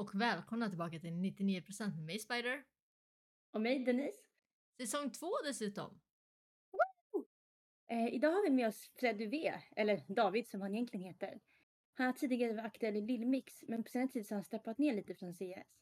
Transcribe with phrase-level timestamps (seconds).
[0.00, 2.64] och välkomna tillbaka till 99% med mig Spider.
[3.50, 4.18] Och mig Denise.
[4.76, 6.00] Säsong två dessutom.
[7.90, 9.34] Eh, idag har vi med oss Fred UV,
[9.76, 11.40] eller David som han egentligen heter.
[11.94, 14.78] Han har tidigare varit aktuell i Lillmix, men på senare tid så har han steppat
[14.78, 15.80] ner lite från CS.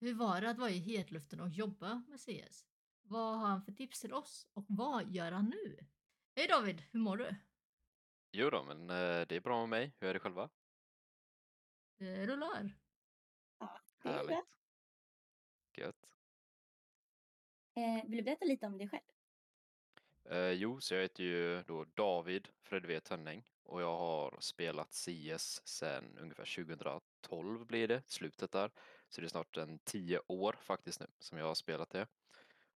[0.00, 2.66] Hur var det att vara i hetluften och jobba med CS?
[3.02, 5.86] Vad har han för tips till oss och vad gör han nu?
[6.36, 7.36] Hej David, hur mår du?
[8.32, 9.96] Jo då, men eh, det är bra med mig.
[10.00, 10.50] Hur är det själva?
[11.98, 12.87] Det rullar.
[14.02, 14.08] Det.
[14.08, 14.38] Härligt.
[15.76, 16.06] Gött.
[17.74, 19.02] Eh, vill du berätta lite om dig själv?
[20.24, 25.62] Eh, jo, så jag heter ju då David Fredve Tönning och jag har spelat CS
[25.64, 28.70] sedan ungefär 2012 blir det, slutet där.
[29.08, 32.06] Så det är snart en tio år faktiskt nu som jag har spelat det.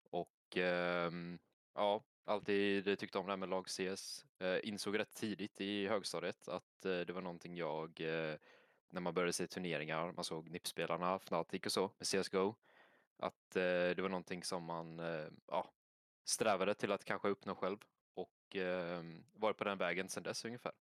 [0.03, 1.39] Och ehm,
[1.73, 4.25] ja, alltid tyckt om det här med lag CS.
[4.39, 8.35] Eh, insåg rätt tidigt i högstadiet att eh, det var någonting jag, eh,
[8.89, 12.55] när man började se turneringar, man såg NIP-spelarna, Fnatic och så med CSGO,
[13.17, 15.71] att eh, det var någonting som man eh, ja,
[16.23, 17.77] strävade till att kanske uppnå själv
[18.13, 20.71] och eh, varit på den vägen sedan dess ungefär.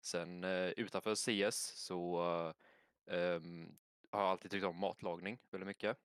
[0.00, 2.22] Sen eh, utanför CS så
[3.06, 3.40] eh,
[4.10, 5.96] har jag alltid tyckt om matlagning väldigt mycket.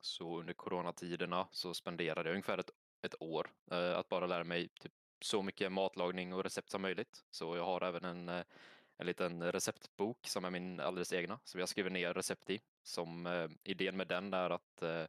[0.00, 2.70] Så under coronatiderna så spenderade jag ungefär ett,
[3.02, 7.24] ett år eh, att bara lära mig typ så mycket matlagning och recept som möjligt.
[7.30, 8.44] Så jag har även en, eh,
[8.96, 12.60] en liten receptbok som är min alldeles egna som jag skriver ner recept i.
[12.82, 15.04] Som eh, idén med den är att eh,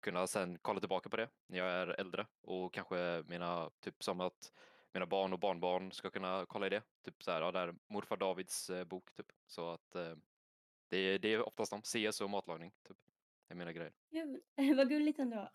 [0.00, 4.20] kunna sen kolla tillbaka på det när jag är äldre och kanske mina, typ som
[4.20, 4.52] att
[4.92, 6.82] mina barn och barnbarn ska kunna kolla i det.
[7.04, 9.32] Typ så här, ja, där morfar Davids eh, bok typ.
[9.46, 10.14] Så att eh,
[10.88, 12.96] det, är- det är oftast om CS och matlagning typ.
[13.48, 13.92] Det är mina grejer.
[14.10, 14.40] Kul.
[14.76, 15.50] Vad gulligt ändå.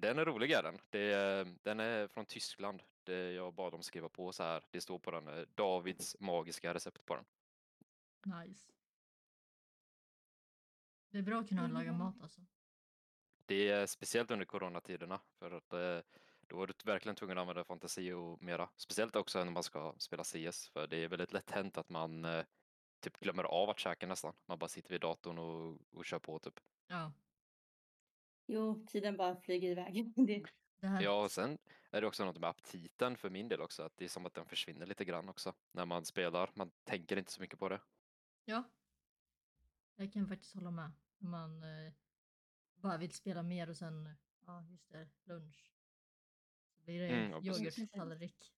[0.00, 0.78] Den är rolig är den.
[0.90, 2.82] Det är, den är från Tyskland.
[3.04, 4.64] Det, jag bad dem skriva på så här.
[4.70, 7.24] Det står på den eh, Davids magiska recept på den.
[8.40, 8.72] Nice.
[11.10, 11.72] Det är bra att kunna Mm.
[11.72, 12.40] laga mat alltså.
[13.46, 16.00] Det är speciellt under coronatiderna för att eh,
[16.40, 18.68] då var du verkligen tvungen att använda fantasi och mera.
[18.76, 22.24] Speciellt också när man ska spela CS för det är väldigt lätt hänt att man
[22.24, 22.44] eh,
[23.00, 24.34] typ glömmer av att käka nästan.
[24.46, 26.60] Man bara sitter vid datorn och, och kör på typ.
[26.86, 27.12] Ja,
[28.48, 30.12] Jo, tiden bara flyger iväg.
[30.26, 30.44] Det,
[30.80, 31.02] det här.
[31.02, 31.58] Ja, och sen
[31.90, 34.34] är det också något med aptiten för min del också, att det är som att
[34.34, 36.50] den försvinner lite grann också när man spelar.
[36.54, 37.80] Man tänker inte så mycket på det.
[38.44, 38.62] Ja.
[39.96, 40.90] Jag kan faktiskt hålla med.
[41.20, 41.92] Om man eh,
[42.74, 44.08] bara vill spela mer och sen,
[44.46, 45.72] ja just det, lunch.
[46.74, 48.52] Så blir det Mm, yoghurttallrik.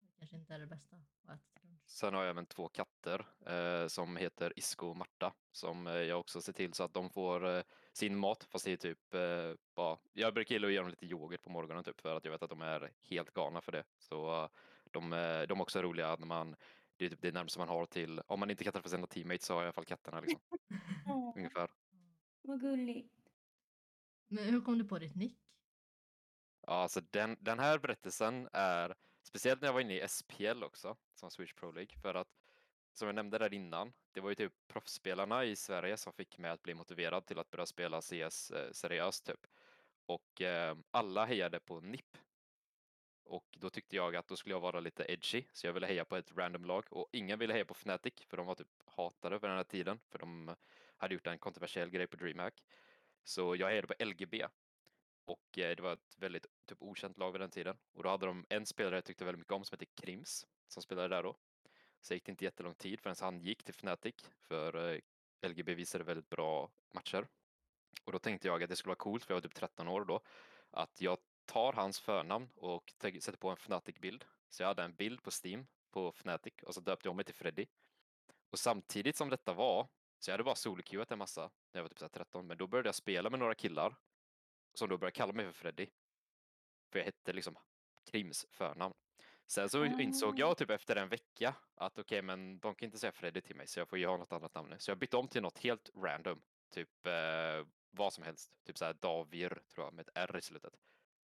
[0.00, 1.82] Det kanske inte är det bästa att äta lunch.
[1.86, 6.20] Sen har jag även två katter eh, som heter Isko och Marta som eh, jag
[6.20, 7.62] också ser till så att de får eh,
[7.98, 11.06] sin mat fast det är typ eh, bara, jag brukar gilla att ge dem lite
[11.06, 13.84] yoghurt på morgonen typ för att jag vet att de är helt galna för det.
[13.98, 14.48] Så eh,
[14.90, 16.56] de, eh, de är också roliga när man,
[16.96, 19.46] det är typ det närmaste man har till, om man inte kan träffa sina teammates
[19.46, 20.40] så har jag i alla fall katterna liksom,
[21.36, 21.70] ungefär.
[22.42, 23.14] vad gulligt.
[24.28, 25.38] Men hur kom du på ditt nick?
[26.66, 30.96] Ja, alltså den, den här berättelsen är speciellt när jag var inne i SPL också,
[31.14, 32.28] som Swedish Pro League, för att
[32.98, 36.50] som jag nämnde där innan, det var ju typ proffsspelarna i Sverige som fick mig
[36.50, 39.46] att bli motiverad till att börja spela CS eh, seriöst typ.
[40.06, 42.18] Och eh, alla hejade på NIP.
[43.24, 46.04] Och då tyckte jag att då skulle jag vara lite edgy, så jag ville heja
[46.04, 49.34] på ett random lag och ingen ville heja på Fnatic för de var typ hatade
[49.34, 50.54] vid den här tiden för de
[50.96, 52.62] hade gjort en kontroversiell grej på DreamHack.
[53.24, 54.46] Så jag hejade på LGB
[55.24, 57.76] och eh, det var ett väldigt typ okänt lag vid den tiden.
[57.92, 60.82] Och då hade de en spelare jag tyckte väldigt mycket om som hette Krims som
[60.82, 61.36] spelade där då.
[62.00, 65.00] Så gick det inte jättelång tid förrän han gick till Fnatic för eh,
[65.48, 67.28] LGB visade väldigt bra matcher.
[68.04, 70.04] Och då tänkte jag att det skulle vara coolt, för jag var typ 13 år
[70.04, 70.20] då,
[70.70, 74.24] att jag tar hans förnamn och sätter på en Fnatic-bild.
[74.48, 77.24] Så jag hade en bild på Steam på Fnatic och så döpte jag om mig
[77.24, 77.66] till Freddy.
[78.50, 79.88] Och samtidigt som detta var,
[80.18, 82.88] så jag hade bara soloqueuat en massa när jag var typ 13, men då började
[82.88, 83.96] jag spela med några killar
[84.74, 85.86] som då började kalla mig för Freddy.
[86.90, 87.58] För jag hette liksom
[88.04, 88.94] Krims förnamn.
[89.48, 90.38] Sen så insåg Ah.
[90.38, 93.66] jag typ efter en vecka att okej, men de kan inte säga Freddy till mig
[93.66, 94.76] så jag får ju ha något annat namn nu.
[94.78, 96.42] Så jag bytte om till något helt random.
[96.74, 98.52] Typ eh, vad som helst.
[98.66, 100.72] Typ såhär Davir tror jag med ett R i slutet.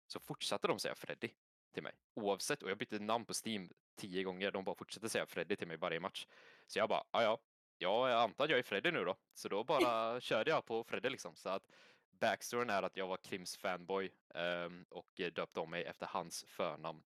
[0.06, 1.28] Så fortsatte de säga Freddy
[1.72, 4.50] till mig oavsett och jag bytte namn på Steam tio gånger.
[4.50, 6.26] De bara fortsatte säga Freddy till mig varje match.
[6.66, 7.38] Så jag bara, ja ja,
[7.78, 9.16] ja, jag antar att jag är Freddy nu då.
[9.34, 11.36] Så då bara körde jag på Freddy liksom.
[11.36, 11.68] Så att
[12.10, 17.02] backstoryn är att jag var Krims fanboy ehm, och döpte om mig efter hans förnamn.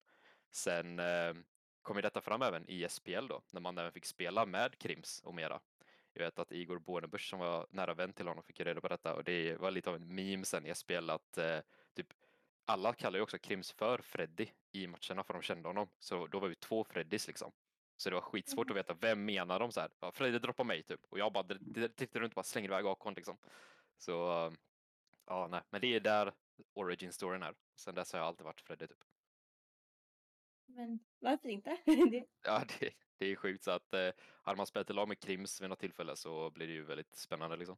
[0.50, 1.44] Sen ehm,
[1.82, 5.20] kom ju detta fram även i SPL då, när man även fick spela med Krims
[5.24, 5.60] och mera.
[6.12, 9.14] Jag vet att Igor Bornebusch som var nära vän till honom fick reda på detta
[9.14, 11.60] och det var lite av en meme sen i SPL att eh,
[11.94, 12.06] typ
[12.64, 15.88] alla kallar ju också Krims för Freddy i matcherna för de kände honom.
[15.98, 17.52] Så då var vi två Freddys liksom.
[17.96, 19.90] Så det var skitsvårt att veta vem menar de så här.
[20.00, 21.00] Ja, Fredde droppar mig typ.
[21.08, 21.44] Och jag bara
[21.96, 23.38] tittar runt och bara slänger iväg Akon liksom.
[23.96, 24.52] Så eh,
[25.26, 26.32] ja, nej, men det är där
[26.74, 27.54] origin storyn är.
[27.76, 29.04] Sen dess har jag alltid varit Fredde typ.
[30.68, 31.76] Men varför inte?
[32.44, 34.10] Ja, det, det är sjukt så att eh,
[34.42, 37.14] hade man spelat i lag med Krims vid något tillfälle så blir det ju väldigt
[37.16, 37.76] spännande liksom.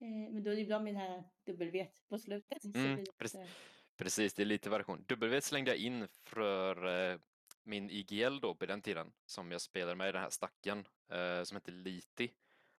[0.00, 2.64] eh, men då är det bra med det här W på slutet.
[2.74, 3.40] Mm, precis.
[3.96, 5.04] Precis, det är lite version.
[5.08, 7.18] W slängde jag in för eh,
[7.62, 11.42] min IGL då på den tiden som jag spelade med i den här stacken eh,
[11.42, 12.32] som hette Liti.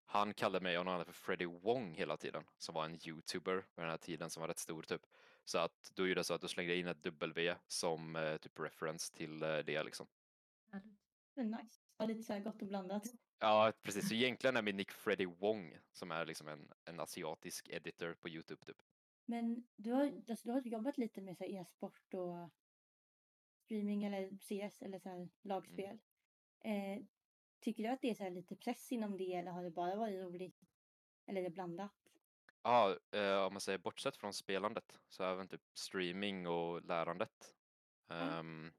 [0.06, 3.62] Han kallade mig och någon annan för Freddy Wong hela tiden som var en youtuber
[3.76, 5.02] på den här tiden som var rätt stor typ.
[5.46, 8.60] Så att då gjorde jag så att då slängde in ett W som eh, typ
[8.60, 10.08] reference till eh, det liksom.
[11.36, 11.80] Nice.
[11.98, 13.04] Ja, lite så här gott och blandat.
[13.40, 14.10] Ja, precis.
[14.10, 18.30] Så egentligen är min nick Freddy Wong som är liksom en, en asiatisk editor på
[18.30, 18.78] Youtube typ.
[19.26, 22.50] Men du har, alltså, du har jobbat lite med så här e-sport och
[23.64, 26.00] streaming eller CS eller så här lagspel.
[26.60, 27.04] Eh,
[27.60, 29.96] tycker du att det är så här lite press inom det eller har det bara
[29.96, 30.62] varit roligt?
[31.26, 32.03] Eller är det blandat?
[32.64, 37.56] Ja, eh, om man säger bortsett från spelandet så även typ streaming och lärandet.
[38.10, 38.72] Ehm,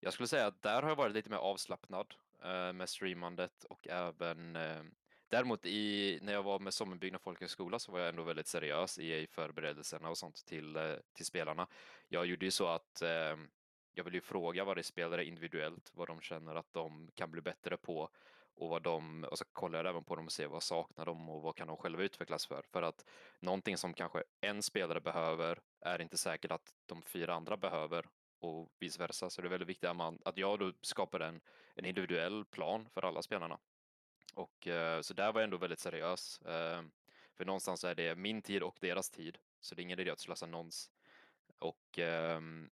[0.00, 3.88] jag skulle säga att där har jag varit lite mer avslappnad eh, med streamandet och
[3.88, 4.82] även eh,
[5.28, 9.26] däremot i, när jag var med Sommenbyggnad folkhögskola så var jag ändå väldigt seriös i
[9.26, 11.66] förberedelserna och sånt till, till spelarna.
[12.08, 13.02] Jag gjorde ju så att
[13.92, 17.76] jag vill ju fråga varje spelare individuellt vad de känner att de kan bli bättre
[17.76, 18.10] på
[18.60, 21.28] och vad de, och så kollar jag även på dem och ser vad saknar de
[21.28, 22.62] och vad kan de själva utvecklas för.
[22.72, 23.04] För att
[23.40, 28.06] någonting som kanske en spelare behöver är inte säkert att de fyra andra behöver
[28.38, 29.30] och vice versa.
[29.30, 31.40] Så det är väldigt viktigt att, man, att jag då skapar en,
[31.74, 33.58] en individuell plan för alla spelarna.
[34.34, 36.40] Och eh, så där var jag ändå väldigt seriös.
[36.42, 36.82] Eh,
[37.36, 39.38] för någonstans är det min tid och deras tid.
[39.60, 40.90] Så det är ingen idé att slösa någons.
[41.58, 42.70] Och ehm,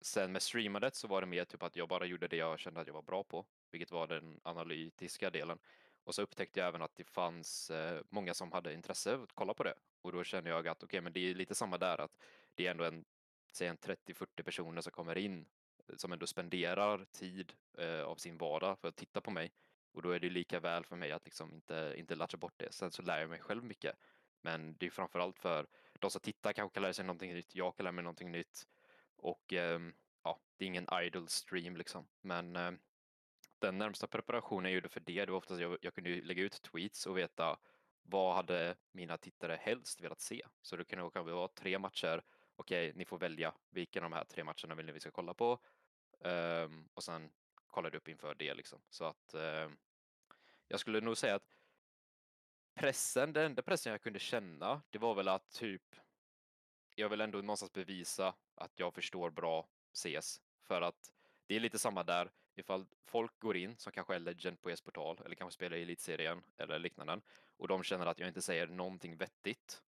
[0.00, 2.80] sen med streamandet så var det mer typ att jag bara gjorde det jag kände
[2.80, 5.58] att jag var bra på, vilket var den analytiska delen.
[6.04, 9.32] Och så upptäckte jag även att det fanns eh, många som hade intresse av att
[9.34, 9.74] kolla på det.
[10.02, 12.18] Och då kände jag att okej, men det är lite samma där att
[12.54, 13.04] det är ändå en,
[13.52, 15.46] säg en 30-40 personer som kommer in
[15.88, 19.52] eh, som ändå spenderar tid eh, av sin vardag för att titta på mig.
[19.92, 22.72] Och då är det lika väl för mig att liksom inte, inte latcha bort det.
[22.72, 23.96] Sen så lär jag mig själv mycket.
[24.42, 27.76] Men det är framförallt för de som tittar kanske kan lära sig någonting nytt, jag
[27.76, 28.66] kan lära mig någonting nytt.
[29.16, 32.06] Och ehm, ja, det är ingen idle stream liksom.
[32.20, 32.78] Men ehm,
[33.64, 36.62] den närmsta preparationen jag gjorde för det, det var oftast jag, jag kunde lägga ut
[36.62, 37.58] tweets och veta
[38.02, 40.46] vad hade mina tittare helst velat se?
[40.62, 42.22] Så det kunde kanske vara tre matcher.
[42.56, 45.34] Okej, ni får välja vilken av de här tre matcherna vill ni vi ska kolla
[45.34, 45.58] på.
[46.18, 47.30] Um, och sen
[47.66, 48.82] kollar du upp inför det liksom.
[48.90, 49.76] Så att um,
[50.68, 51.56] jag skulle nog säga att
[52.74, 55.96] pressen, den enda pressen jag kunde känna, det var väl att typ
[56.94, 60.40] jag vill ändå någonstans bevisa att jag förstår bra CS.
[60.62, 61.12] För att
[61.46, 65.20] det är lite samma där, ifall folk går in som kanske är legend på e-sportal
[65.24, 67.20] eller kanske spelar i elitserien eller liknande
[67.56, 69.82] och de känner att jag inte säger någonting vettigt,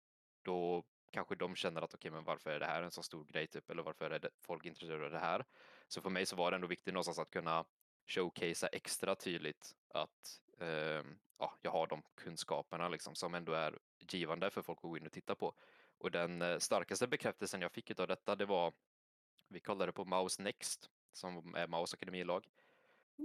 [0.43, 3.47] då kanske de känner att okej, men varför är det här en så stor grej
[3.47, 5.45] typ, eller varför är det folk intresserade av det här?
[5.89, 7.65] Så för mig så var det ändå viktigt någonstans att kunna
[8.07, 11.05] showcasea extra tydligt att eh,
[11.39, 15.07] ja, jag har de kunskaperna liksom som ändå är givande för folk att gå in
[15.07, 15.55] och titta på.
[15.99, 18.73] Och den eh, starkaste bekräftelsen jag fick av detta, det var,
[19.49, 22.49] vi kallade det på Mouse Next, som är Maus akademilag.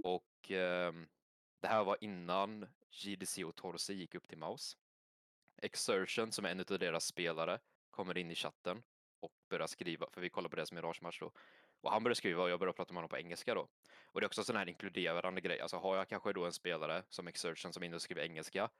[0.04, 1.08] Och ehm,
[1.60, 4.76] det här var innan JDC och Torsi gick upp till Maus.
[5.62, 7.58] Exertion, som är en av deras spelare,
[7.90, 8.82] kommer in i chatten
[9.20, 11.32] och börjar skriva, för vi kollar på det som Mirage-match då.
[11.80, 13.68] Och han börjar skriva och jag börjar prata med honom på engelska då.
[14.04, 16.52] Och det är också en sån här inkluderande grej, alltså har jag kanske då en
[16.52, 18.70] spelare som Exertion som och skriver engelska,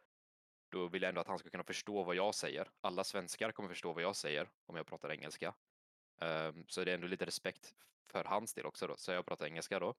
[0.69, 2.71] då vill jag ändå att han ska kunna förstå vad jag säger.
[2.81, 5.55] Alla svenskar kommer förstå vad jag säger om jag pratar engelska.
[6.21, 7.75] Um, så det är ändå lite respekt
[8.07, 9.95] för hans del också då, så jag pratar engelska då.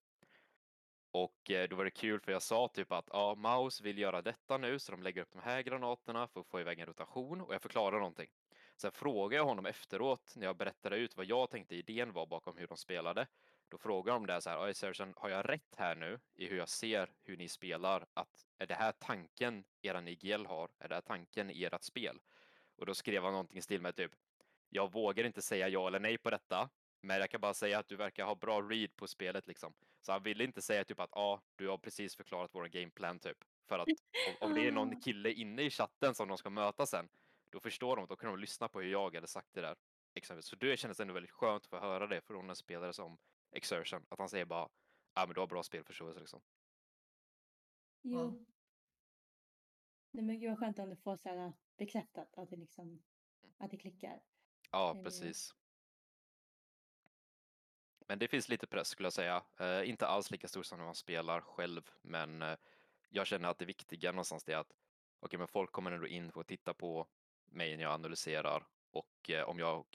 [1.11, 4.21] Och eh, då var det kul för jag sa typ att ja, Maus vill göra
[4.21, 7.41] detta nu så de lägger upp de här granaterna för att få iväg en rotation
[7.41, 8.29] och jag förklarar någonting.
[8.77, 12.57] Sen frågade jag honom efteråt när jag berättade ut vad jag tänkte idén var bakom
[12.57, 13.27] hur de spelade.
[13.69, 16.69] Då frågade de där så här, Sergeant, har jag rätt här nu i hur jag
[16.69, 18.05] ser hur ni spelar?
[18.13, 20.69] Att är det här tanken eran IGL har?
[20.79, 22.19] Är det här tanken i ert spel?
[22.75, 24.11] Och då skrev han någonting i stil med typ,
[24.73, 26.69] jag vågar inte säga ja eller nej på detta,
[27.01, 29.73] men jag kan bara säga att du verkar ha bra read på spelet liksom.
[30.01, 33.19] Så han ville inte säga typ att ja, ah, du har precis förklarat vår gameplan
[33.19, 33.37] typ.
[33.67, 33.87] För att
[34.39, 37.09] om, det är någon kille inne i chatten som de ska möta sen,
[37.49, 39.75] då förstår de, då kan de lyssna på hur jag hade sagt det där.
[40.13, 40.45] Exempelvis.
[40.45, 43.17] Så det kändes ändå väldigt skönt att få höra det från en spelare som
[43.51, 44.69] Exertion, att han säger bara,
[45.15, 46.41] ja men du har bra spelförståelse liksom.
[48.01, 48.19] Jo.
[48.19, 48.45] Ja.
[50.11, 53.03] Nej, men gud vad skönt om du får så här bekräftat att det liksom
[53.57, 54.21] att det klickar.
[54.71, 55.03] Ja, Eh.
[55.03, 55.55] precis.
[58.07, 59.43] men det finns lite press skulle jag säga.
[59.59, 62.57] Eh, inte alls lika stor som när man spelar själv, men eh,
[63.09, 64.73] jag känner att det viktiga någonstans är att
[65.19, 67.07] okay, men folk kommer ändå in för att titta på
[67.45, 69.85] mig när jag analyserar och eh, om jag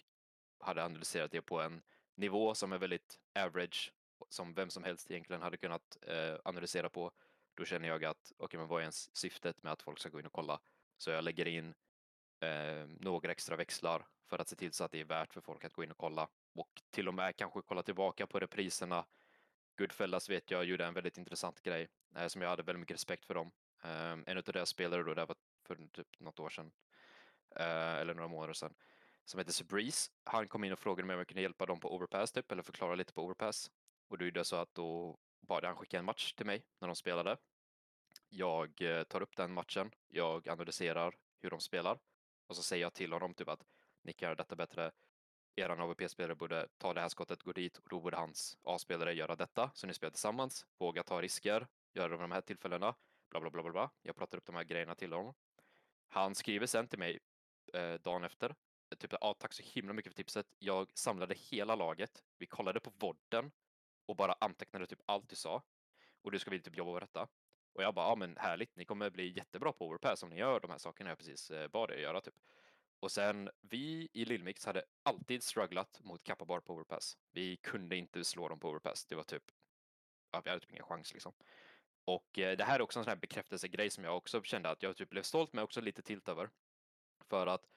[0.60, 1.82] hade analyserat det på en
[2.14, 3.92] nivå som är väldigt average,
[4.28, 7.12] som vem som helst egentligen hade kunnat eh, analysera på,
[7.54, 10.08] då känner jag att okej, okay, men vad är ens syftet med att folk ska
[10.08, 10.60] gå in och kolla?
[10.96, 11.74] Så jag lägger in
[12.40, 15.64] eh, några extra växlar för att se till så att det är värt för folk
[15.64, 19.06] att gå in och kolla och till och med kanske kolla tillbaka på repriserna.
[19.78, 23.24] Goodfellas vet jag gjorde en väldigt intressant grej eh, som jag hade väldigt mycket respekt
[23.24, 23.50] för dem.
[23.84, 26.72] Eh, en av deras spelare då, det var för typ något år sedan
[27.56, 28.74] eh, eller några månader sedan
[29.24, 30.10] som heter Subreeze.
[30.24, 32.62] Han kom in och frågade mig om jag kunde hjälpa dem på Overpass typ eller
[32.62, 33.70] förklara lite på Overpass
[34.08, 36.88] och då gjorde jag så att då bad han skicka en match till mig när
[36.88, 37.36] de spelade.
[38.28, 41.98] Jag eh, tar upp den matchen, jag analyserar hur de spelar
[42.46, 43.64] och så säger jag till honom typ att
[44.02, 44.92] ni kan göra detta bättre.
[45.56, 49.36] Eran AVP-spelare borde ta det här skottet, gå dit och då borde hans A-spelare göra
[49.36, 49.70] detta.
[49.74, 52.94] Så ni spelar tillsammans, våga ta risker, göra det vid de här tillfällena,
[53.30, 53.90] bla bla bla bla bla.
[54.02, 55.34] Jag pratar upp de här grejerna till honom.
[56.08, 57.18] Han skriver sen till mig
[57.72, 58.54] eh, dagen efter.
[58.98, 60.46] Typ, ah, tack så himla mycket för tipset.
[60.58, 62.24] Jag samlade hela laget.
[62.38, 63.52] Vi kollade på vodden
[64.06, 65.62] och bara antecknade typ allt du sa.
[66.22, 67.28] Och du ska vi typ jobba med detta.
[67.76, 70.60] Och jag bara, ja men härligt, ni kommer bli jättebra på Overpass om ni gör
[70.60, 72.34] de här sakerna jag precis eh, bad er göra typ.
[73.00, 77.18] Och sen, vi i Lillmix hade alltid strugglat mot Kappabar på Overpass.
[77.32, 79.06] Vi kunde inte slå dem på Overpass.
[79.06, 79.42] Det var typ,
[80.30, 81.32] ja, vi hade typ ingen chans liksom.
[82.04, 84.82] Och eh, det här är också en sån här bekräftelsegrej som jag också kände att
[84.82, 86.50] jag typ blev stolt men också lite tilt över.
[87.28, 87.68] För att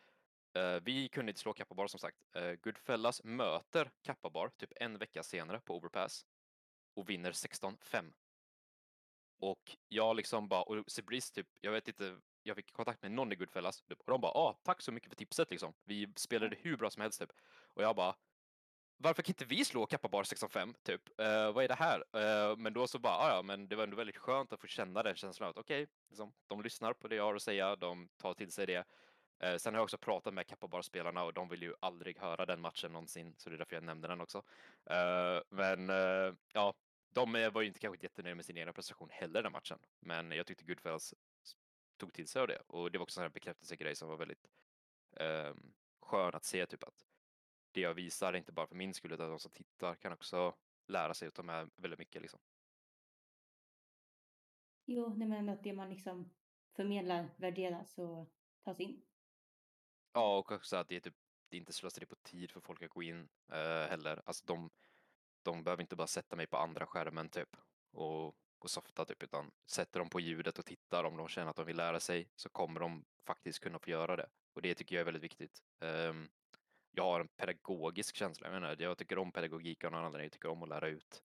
[0.54, 2.18] eh, vi kunde inte slå Kappabar som sagt.
[2.36, 6.26] Eh, Goodfellas möter Kappabar typ en vecka senare på Overpass
[6.94, 8.14] och vinner 16-5.
[9.40, 13.32] Och jag liksom bara, och Sebris typ, jag vet inte, jag fick kontakt med någon
[13.32, 15.74] i Goodfellas typ, och de bara, ah, tack så mycket för tipset liksom.
[15.84, 17.32] Vi spelade hur bra som helst typ.
[17.74, 18.16] Och jag bara,
[19.02, 21.02] varför kan inte vi slå Kappabar 6-5 typ?
[21.22, 22.00] Uh, vad är det här?
[22.00, 24.68] Uh, men då så bara, ah, ja, men det var ändå väldigt skönt att få
[24.68, 27.76] känna den känslan att okej, okay, liksom, de lyssnar på det jag har att säga,
[27.76, 28.86] de tar till sig det.
[29.44, 32.62] Uh, sen har jag också pratat med Kappabar-spelarna och de vill ju aldrig höra den
[32.62, 34.44] matchen någonsin, så det är därför jag nämnde den också.
[35.50, 35.90] men
[36.54, 36.74] ja,
[37.10, 40.48] de var ju inte kanske jättenöjda med sin egna prestation heller den matchen, men jag
[40.48, 41.14] tyckte Goodfellas
[41.98, 44.50] tog till sig av det och det var också en bekräftelsegrej som var väldigt
[45.12, 47.06] um, skön att se typ att
[47.72, 50.56] det jag visar, inte bara för min skull utan de som tittar kan också
[50.88, 52.40] lära sig ta med väldigt mycket liksom.
[54.86, 56.32] Jo, nej men att det man liksom
[56.76, 58.30] förmedlar värderas och
[58.64, 59.02] tas in.
[60.14, 61.16] Ja, och också att det är typ
[61.50, 64.22] det inte slöseri på tid för folk att gå in uh, heller.
[64.26, 64.70] Alltså de,
[65.44, 67.58] de behöver inte bara sätta mig på andra skärmen typ
[67.92, 68.28] och,
[68.60, 71.66] och softa typ, utan sätter de på ljudet och tittar om de känner att de
[71.66, 74.30] vill lära sig så kommer de faktiskt kunna få göra det.
[74.54, 75.64] Och det tycker jag är väldigt viktigt.
[75.80, 76.30] Um,
[76.92, 80.32] jag har en pedagogisk känsla, jag menar, jag tycker om pedagogik av någon anledning, jag
[80.32, 81.24] tycker om att lära ut.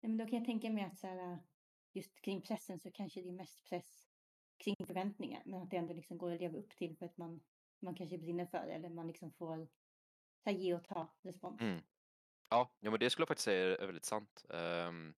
[0.00, 1.38] Nej, men då kan jag tänka mig att så här, äh,
[1.92, 4.10] just kring pressen så kanske det är mest press
[4.56, 7.40] kring förväntningar, men att det ändå liksom går att leva upp till för att man
[7.82, 9.68] man kanske brinner för eller man liksom får
[10.44, 11.60] här, ge och ta respons.
[11.60, 11.82] Mm.
[12.48, 14.44] Ja, ja, men det skulle jag faktiskt säga är väldigt sant.
[14.48, 15.14] Um,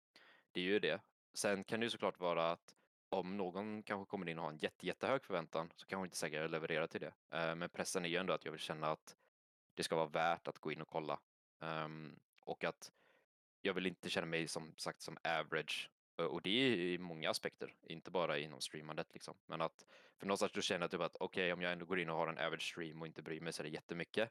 [0.53, 1.01] det är ju det.
[1.35, 2.75] Sen kan det ju såklart vara att
[3.09, 6.17] om någon kanske kommer in och har en jätte, jättehög förväntan så kan hon inte
[6.17, 7.15] säkert leverera till det.
[7.35, 9.17] Uh, men pressen är ju ändå att jag vill känna att
[9.75, 11.21] det ska vara värt att gå in och kolla.
[11.59, 12.93] Um, och att
[13.61, 15.91] jag vill inte känna mig som sagt som average
[16.23, 19.35] Eh, och det är i många aspekter, inte bara inom streamandet liksom.
[19.47, 19.87] Men att
[20.19, 22.17] för någonstans då känner jag typ att okej, okay, om jag ändå går in och
[22.17, 24.31] har en average stream och inte bryr mig så det jättemycket,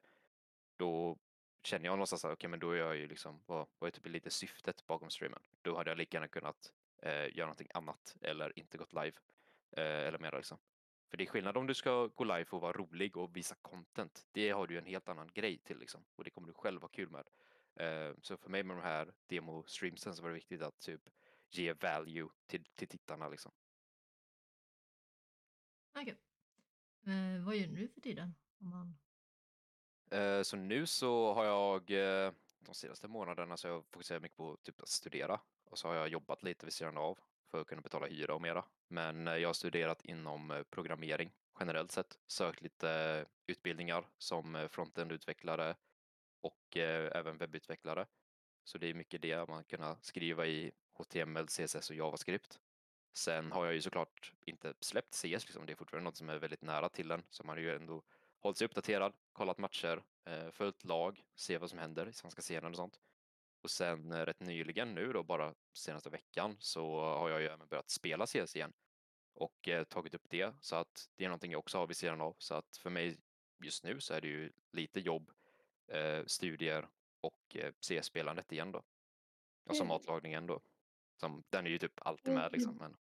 [0.77, 1.17] då
[1.63, 3.91] känner jag någonstans att okej, okay, men då är jag ju liksom, vad, vad är
[3.91, 5.39] typ lite syftet bakom streamen?
[5.61, 9.13] Då hade jag lika gärna kunnat eh, göra någonting annat eller inte gått live
[9.71, 10.57] eh, eller mera liksom.
[11.09, 14.25] För det är skillnad om du ska gå live och vara rolig och visa content.
[14.31, 16.87] Det har du en helt annan grej till liksom och det kommer du själv ha
[16.87, 17.27] kul med.
[17.75, 21.01] Eh, så för mig med de här demo-streamsen så var det viktigt att typ
[21.51, 23.51] ge value till, till tittarna liksom.
[25.95, 26.15] Okej.
[27.03, 27.13] Okay.
[27.13, 28.35] Eh, vad gör du nu för tiden?
[28.59, 28.97] Om man...
[30.11, 34.37] eh, så nu så har jag eh, de senaste månaderna så har jag fokuserat mycket
[34.37, 37.19] på typ att studera och så har jag jobbat lite vid sidan av
[37.51, 38.65] för att kunna betala hyra och mera.
[38.87, 45.75] Men eh, jag har studerat inom eh, programmering generellt sett, sökt lite utbildningar som frontend-utvecklare
[46.41, 48.07] och även webbutvecklare.
[48.63, 52.59] Så det är mycket det man kan skriva i HTML, CSS och JavaScript.
[53.13, 55.65] Sen har jag ju såklart inte släppt CS, liksom.
[55.65, 58.03] det är fortfarande något som är väldigt nära till en, så man har ju ändå
[58.39, 62.71] hållit sig uppdaterad, kollat matcher, eh, följt lag, se vad som händer i svenska serien
[62.71, 62.99] och sånt.
[63.61, 67.67] Och sen eh, rätt nyligen nu då, bara senaste veckan, så har jag ju även
[67.67, 68.73] börjat spela CS igen
[69.33, 72.21] och eh, tagit upp det, så att det är någonting jag också har vid sidan
[72.21, 73.17] av, så att för mig
[73.63, 75.31] just nu så är det ju lite jobb,
[75.87, 76.87] eh, studier
[77.21, 78.83] och eh, CS-spelandet igen då.
[79.65, 79.87] Och så Mm.
[79.87, 80.61] matlagningen då.
[81.21, 82.77] Som, den är ju typ alltid Mm, med liksom.
[82.77, 82.97] Men,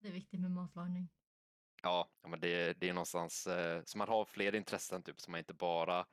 [0.00, 1.08] Det är viktigt med matlagning.
[1.82, 5.38] ja, men det, det är någonstans, eh, så man har fler intressen typ, så man
[5.38, 6.06] inte bara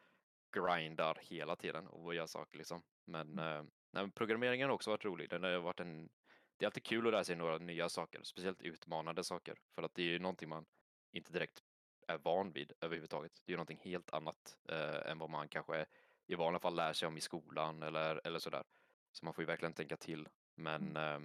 [0.55, 2.83] grindar hela tiden och gör saker liksom.
[3.05, 5.29] Men, eh, nej, programmeringen har också varit rolig.
[5.29, 6.09] Den har varit en,
[6.57, 9.57] det är alltid kul att lära sig några nya saker, speciellt utmanande saker.
[9.75, 10.65] För att det är ju någonting man
[11.11, 11.63] inte direkt
[12.07, 13.31] är van vid överhuvudtaget.
[13.45, 15.85] Det är ju någonting helt annat eh, än vad man kanske
[16.29, 18.63] i vanliga fall lär sig om i skolan eller, eller sådär.
[19.11, 20.27] Så man får ju verkligen tänka till.
[20.55, 21.19] Men eh,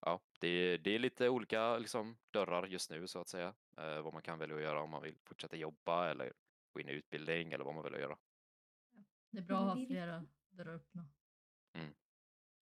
[0.00, 3.54] ja, det, är- det är lite olika liksom, dörrar just nu så att säga.
[3.76, 6.32] Eh, vad man kan välja att göra om man vill fortsätta jobba eller
[6.72, 8.18] gå in i utbildning eller vad man vill göra.
[9.30, 11.08] Det är bra Ja, att ha flera dörrar öppna.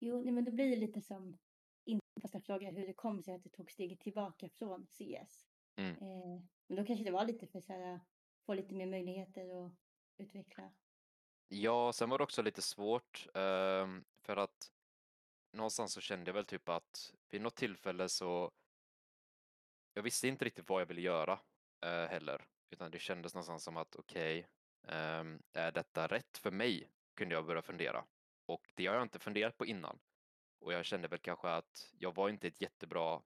[0.01, 1.39] Jo, nej, men det blir lite som
[1.85, 5.47] inte första fråga hur det kom sig att du tog steget tillbaka från CS.
[5.77, 5.91] Mm.
[5.97, 8.01] Eh, men då kanske det var lite för här,
[8.47, 9.73] få lite mer möjligheter att
[10.17, 10.73] utveckla.
[11.49, 14.73] Ja, sen var det också lite svårt ehm, för att
[15.53, 18.53] någonstans så kände jag väl typ att vid något tillfälle så
[19.95, 21.41] jag visste inte riktigt vad jag ville göra
[21.81, 24.49] eh, heller, utan det kändes någonstans som att okej,
[24.89, 26.91] ehm, är detta rätt för mig?
[27.15, 28.05] Kunde jag börja fundera.
[28.47, 29.99] Och det har jag inte funderat på innan.
[30.61, 33.23] Och jag kände väl kanske att jag var inte ett jättebra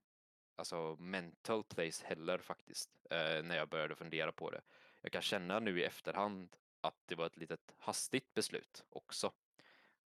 [0.57, 4.63] alltså mental place heller faktiskt, eh, när jag började fundera på det.
[5.01, 9.33] Jag kan känna nu i efterhand att det var ett litet hastigt beslut också.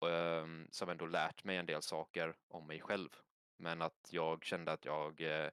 [0.01, 3.17] ehm, som ändå lärt mig en del saker om mig själv.
[3.57, 5.51] Men att jag kände att jag, eh,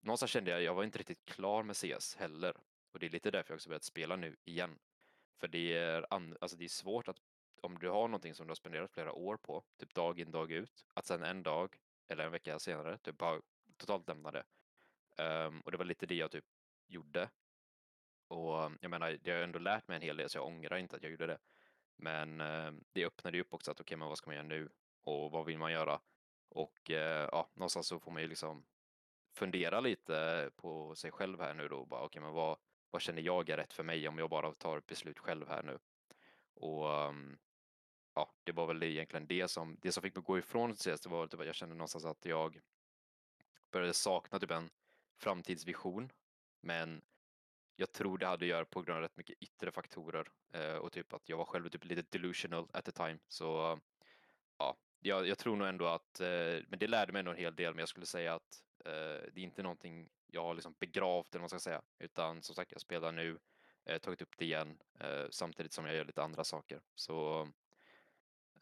[0.00, 2.56] någonstans kände jag, att jag var inte riktigt klar med CS heller.
[2.92, 4.78] Och det är lite därför jag också börjat spela nu igen.
[5.36, 7.20] För det är, alltså det är svårt att,
[7.62, 10.52] om du har någonting som du har spenderat flera år på, typ dag in dag
[10.52, 13.40] ut, att sen en dag eller en vecka senare, typ bara
[13.76, 14.44] totalt lämna det.
[15.18, 16.44] Um, och det var lite det jag typ
[16.86, 17.30] gjorde.
[18.28, 20.76] Och eh, jag menar, det har ändå lärt mig en hel del så jag ångrar
[20.76, 21.38] inte att jag gjorde det.
[21.96, 24.68] Men eh, det öppnade ju upp också att okej, men vad ska man göra nu?
[25.04, 26.00] Och vad vill man göra?
[26.48, 28.66] Och eh, ja, någonstans så får man ju liksom
[29.32, 31.84] fundera lite på sig själv här nu då.
[31.84, 32.58] Bara, okej, men vad,
[32.90, 35.62] vad känner jag är rätt för mig om jag bara tar ett beslut själv här
[35.62, 35.78] nu?
[36.54, 37.38] Och ehm,
[38.14, 41.08] ja, det var väl egentligen det som, det som fick mig gå ifrån CS, det
[41.08, 42.60] var typ att jag kände någonstans att jag
[43.70, 44.70] började sakna typ en
[45.16, 46.12] framtidsvision.
[46.60, 47.02] Men
[47.76, 50.92] jag tror det hade att göra på grund av rätt mycket yttre faktorer eh, och
[50.92, 53.18] typ att jag var själv typ lite delusional at the time.
[53.28, 53.80] Så
[54.58, 57.56] ja, jag, jag tror nog ändå att, eh, men det lärde mig nog en hel
[57.56, 61.34] del, men jag skulle säga att eh, det är inte någonting jag har liksom begravt
[61.34, 63.38] eller vad man ska säga, utan som sagt, jag spelar nu,
[63.84, 66.80] eh, tagit upp det igen, eh, samtidigt som jag gör lite andra saker.
[66.94, 67.42] Så,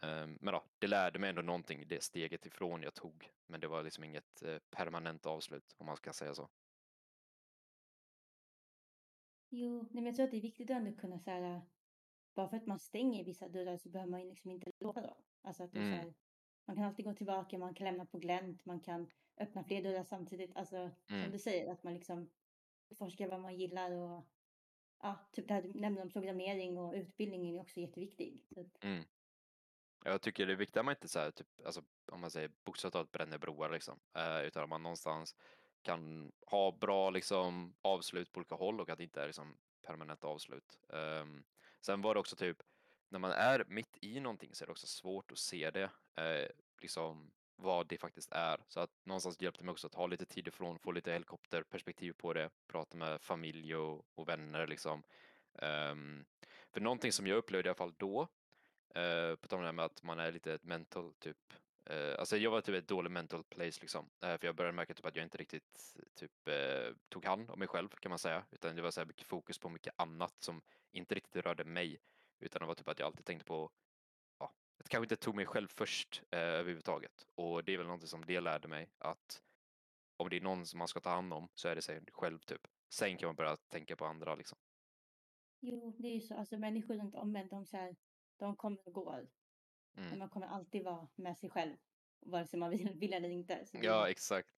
[0.03, 3.66] eh, men ja, det lärde mig ändå någonting, det steget ifrån jag tog, men det
[3.66, 6.48] var liksom inget eh, permanent avslut, om man ska säga så.
[9.57, 11.62] Jo, nej, men jag tror att det är viktigt att ändå kunna så här,
[12.35, 15.23] bara för att man stänger vissa dörrar så behöver man ju liksom inte låsa dem.
[15.43, 15.99] Alltså att är så Mm.
[15.99, 16.14] här,
[16.67, 20.05] man kan alltid gå tillbaka, man kan lämna på glänt, man kan öppna fler dörrar
[20.05, 20.57] samtidigt.
[20.57, 21.31] Alltså som Mm.
[21.31, 22.31] du säger, att man liksom
[22.99, 24.25] forskar vad man gillar och
[25.03, 28.47] ja, typ det här du nämnde om programmering och utbildning är också jätteviktig.
[28.57, 29.05] Att, Mm.
[30.05, 32.53] Jag tycker det är viktigt att man inte så här, typ, alltså, om man säger
[32.64, 35.37] bokstavligt talat bränner broar liksom, eh, utan att man någonstans
[35.85, 40.25] kan ha bra liksom avslut på olika håll och att det inte är liksom permanent
[40.25, 40.79] avslut.
[40.88, 41.44] Um,
[41.81, 42.62] sen var det också typ,
[43.09, 46.49] när man är mitt i någonting så är det också svårt att se det, eh,
[46.81, 48.61] liksom vad det faktiskt är.
[48.68, 52.33] Så att någonstans hjälpte mig också att ha lite tid ifrån, få lite helikopterperspektiv på
[52.33, 55.03] det, prata med familj och, och vänner liksom.
[55.53, 56.25] Um,
[56.73, 58.29] för någonting som jag upplevde i alla fall då,
[58.94, 61.53] eh, på tal om det här med att man är lite ett mental typ.
[61.90, 64.05] Uh, alltså jag var typ ett dåligt mental place liksom.
[64.05, 67.59] Uh, för jag började märka typ att jag inte riktigt typ uh, tog hand om
[67.59, 68.44] mig själv kan man säga.
[68.51, 72.01] Utan det var så här mycket fokus på mycket annat som inte riktigt rörde mig.
[72.40, 73.70] Utan det var typ att jag alltid tänkte på,
[74.38, 77.27] ja, att kanske inte tog mig själv först uh, överhuvudtaget.
[77.35, 79.42] Och det är väl någonting som det lärde mig att
[80.16, 82.38] om det är någon som man ska ta hand om så är det sig själv
[82.38, 82.66] typ.
[82.88, 84.59] Sen kan man börja tänka på andra liksom.
[85.61, 87.97] jo, det är ju så, alltså människor runt om en, de, så här,
[88.37, 89.29] de kommer och går.
[89.94, 90.18] Men Mm.
[90.18, 91.76] man kommer alltid vara med sig själv,
[92.20, 93.66] vare sig man vill, vill eller inte.
[93.66, 94.48] Så det, Ja, exakt.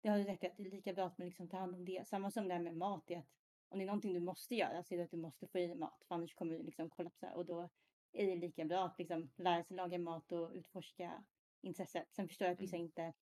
[0.00, 1.74] det har du rätt i, att det är lika bra att man liksom tar hand
[1.74, 2.08] om det.
[2.08, 3.28] Samma som det här med mat, är att
[3.68, 5.66] om det är någonting du måste göra så är det att du måste få i
[5.66, 7.34] dig mat, för annars kommer du liksom kollapsa.
[7.34, 7.68] Och då
[8.12, 11.24] är det lika bra att liksom lära sig laga mat och utforska
[11.60, 12.12] intresset.
[12.12, 12.84] Sen förstår jag att vissa Mm.
[12.86, 13.12] inte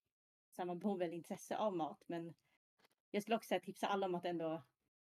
[0.50, 2.34] samma behov eller intresse av mat, men
[3.10, 4.62] jag skulle också tipsa alla om att ändå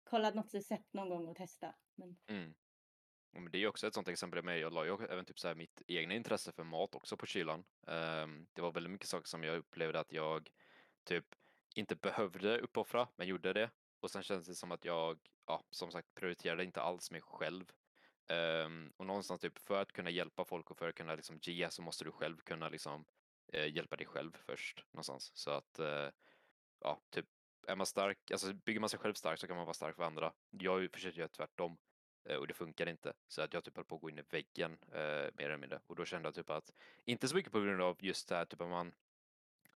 [0.04, 1.74] kolla något recept någon gång och testa.
[1.94, 2.54] Men Mm.
[3.32, 5.54] Men det är också ett sånt exempel med jag la ju även typ så här
[5.54, 7.64] mitt egna intresse för mat också på kylan.
[7.86, 10.50] Ehm, det var väldigt mycket saker som jag upplevde att jag
[11.04, 11.24] typ
[11.74, 13.70] inte behövde uppoffra, men gjorde det.
[14.00, 17.72] och sen känns det som att jag, ja, som sagt, prioriterade inte alls mig själv.
[18.28, 21.70] Ehm, och någonstans typ för att kunna hjälpa folk och för att kunna liksom ge
[21.70, 23.04] så måste du själv kunna liksom
[23.52, 25.30] eh, hjälpa dig själv först någonstans.
[25.34, 26.08] Så att, eh,
[26.80, 27.26] ja, typ
[27.66, 30.02] är man stark, alltså bygger man sig själv stark så kan man vara stark för
[30.02, 30.32] andra.
[30.50, 31.78] Jag försöker göra tvärtom
[32.28, 33.12] Eh, och det funkar inte.
[33.28, 34.98] Så att jag typ höll på att gå in i väggen eh,
[35.34, 35.80] mer eller mindre.
[35.86, 36.72] Och då kände jag typ att,
[37.04, 38.92] inte så mycket på grund av just det här typ att man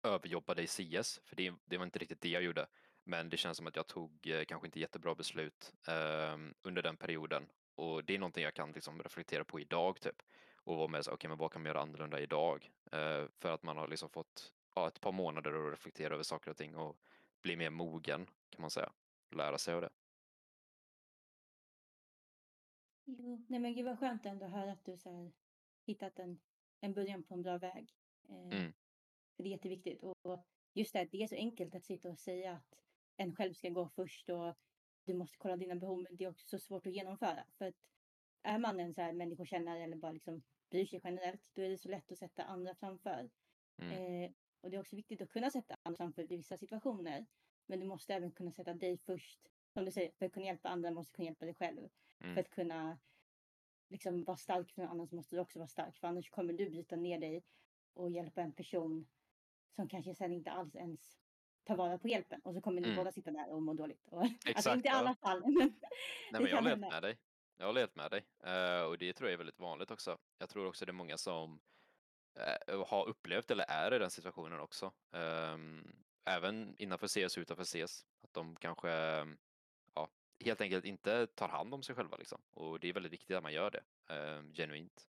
[0.04, 2.68] överjobbade i CS, för det, det var inte riktigt det jag gjorde.
[3.04, 6.98] Men det känns som att jag tog eh, kanske inte jättebra beslut eh, under den
[6.98, 7.48] perioden.
[7.76, 10.22] Och det är någonting jag kan liksom reflektera på idag typ.
[10.64, 12.72] Och vara med så okej okay, men vad kan man göra annorlunda idag?
[12.92, 16.52] Eh, för att man har liksom fått ja, ett par månader att reflektera över saker
[16.52, 16.98] och ting och
[17.42, 18.92] bli mer mogen kan man säga.
[19.32, 19.90] Lära sig av det.
[23.06, 25.32] Jo, nej men gud vad skönt ändå att höra att du så här,
[25.86, 26.40] hittat en,
[26.80, 27.96] en början på en bra väg.
[28.30, 28.74] Eh, Mm.
[29.36, 30.04] För det är jätteviktigt.
[30.04, 32.76] Och och just det, här, det är så enkelt att sitta och säga att
[33.18, 34.56] en själv ska gå först och
[35.04, 36.04] du måste kolla dina behov.
[36.04, 37.46] Men det är också så svårt att genomföra.
[37.58, 37.76] För att
[38.44, 41.78] är man en så här människokännare eller bara liksom bryr sig generellt, då är det
[41.78, 43.30] så lätt att sätta andra framför.
[43.78, 44.24] Mm.
[44.24, 47.26] Eh, och det är också viktigt att kunna sätta andra framför i vissa situationer.
[47.66, 49.40] Men du måste även kunna sätta dig först.
[49.74, 51.90] Som du säger, för att kunna hjälpa andra måste du kunna hjälpa dig själv.
[52.22, 52.34] Mm.
[52.34, 52.98] För att kunna
[53.90, 55.98] liksom vara stark för någon annan så måste du också vara stark.
[55.98, 57.44] För annars kommer du bryta ner dig
[57.94, 59.08] och hjälpa en person
[59.76, 61.18] som kanske sen inte alls ens
[61.64, 62.42] tar vara på hjälpen.
[62.44, 62.98] Och så kommer ni Mm.
[62.98, 64.08] båda sitta där och må dåligt.
[64.08, 64.98] Och, alltså Exakt, inte i ja.
[64.98, 65.42] alla fall.
[65.42, 65.72] Men Nej,
[66.32, 67.18] men jag kan håller med dig.
[67.58, 68.26] Jag håller helt med dig.
[68.44, 70.18] Eh, och det tror jag är väldigt vanligt också.
[70.38, 71.62] Jag tror också det är många som
[72.68, 74.94] eh, har upplevt eller är i den situationen också.
[75.12, 78.06] Ehm, även innanför CS och utanför CS.
[78.24, 79.26] Att de kanske ja,
[80.46, 82.42] helt enkelt inte tar hand om sig själva liksom.
[82.52, 83.84] Och det är väldigt viktigt att man gör det.
[84.16, 85.08] eh, genuint.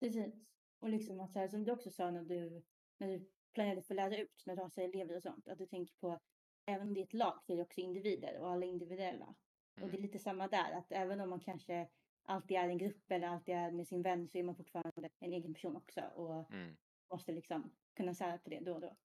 [0.00, 0.34] Precis.
[0.78, 2.62] Och liksom att så här, som du också sa när du,
[2.98, 5.48] när du planerade för att lära ut, när du har så här elever och sånt,
[5.48, 6.20] att du tänker på
[6.66, 9.26] även om det är ett lag så är det också individer och alla är individuella.
[9.26, 9.34] Och
[9.80, 10.02] det är Mm.
[10.02, 11.88] lite samma där, att även om man kanske
[12.22, 15.32] alltid är en grupp eller alltid är med sin vän så är man fortfarande en
[15.32, 16.76] egen person också och Mm.
[17.12, 18.96] måste liksom kunna sära på det då och då.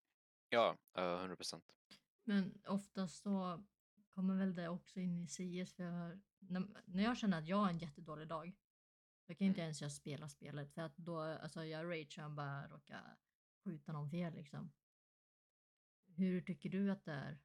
[0.50, 1.64] Ja, 100 procent.
[2.24, 3.64] Men oftast så
[4.20, 5.74] kommer väl det också in i CS.
[5.74, 8.52] För jag, när, när jag känner att jag har en jättedålig dag,
[9.28, 9.64] då kan inte Mm.
[9.64, 10.74] ens jag spela spelet.
[10.74, 13.18] För att då, alltså jag ragear och bara råkar
[13.64, 14.72] skjuta någon fel liksom.
[16.06, 17.38] Hur tycker du att det är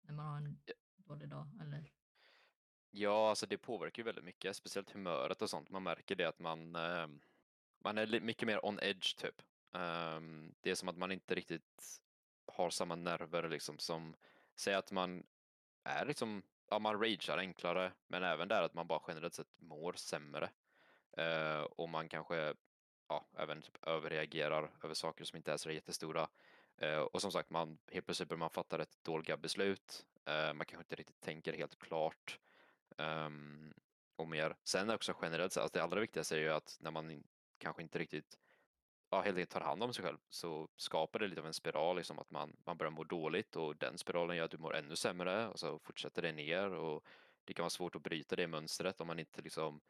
[0.00, 0.62] när man har en
[0.96, 1.48] dålig dag?
[1.60, 1.92] Eller?
[2.90, 5.70] Ja, alltså det påverkar ju väldigt mycket, speciellt humöret och sånt.
[5.70, 7.06] Man märker det att man, eh,
[7.78, 9.42] man är mycket mer on edge typ.
[9.72, 12.00] Ehm, det är som att man inte riktigt
[12.46, 14.16] har samma nerver liksom som,
[14.56, 15.26] säg att man
[15.84, 19.92] är liksom, ja man ragear enklare, men även där att man bara generellt sett mår
[19.92, 20.50] sämre.
[21.16, 22.54] Eh, och man kanske,
[23.08, 26.28] ja, även typ överreagerar över saker som inte är så jättestora.
[26.76, 30.06] Eh, och som sagt, man, helt plötsligt börjar man fatta rätt dåliga beslut.
[30.24, 32.38] Eh, man kanske inte riktigt tänker helt klart.
[32.96, 33.74] Um,
[34.16, 34.56] och mer.
[34.64, 37.24] Sen också generellt sett, alltså det allra viktigaste är ju att när man
[37.58, 38.38] kanske inte riktigt
[39.10, 41.96] ja, helt enkelt tar hand om sig själv så skapar det lite av en spiral,
[41.96, 44.96] liksom att man, man börjar må dåligt och den spiralen gör att du mår ännu
[44.96, 47.04] sämre och så fortsätter det ner och
[47.44, 49.80] det kan vara svårt att bryta det mönstret om man inte liksom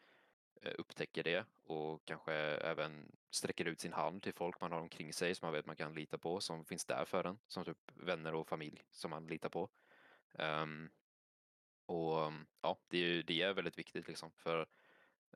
[0.63, 5.13] eh, upptäcker det och kanske även sträcker ut sin hand till folk man har omkring
[5.13, 7.79] sig som man vet man kan lita på, som finns där för en, som typ
[7.95, 9.69] vänner och familj som man litar på.
[10.33, 10.91] Um,
[11.87, 14.67] och ja, det är, ju- det är väldigt viktigt liksom för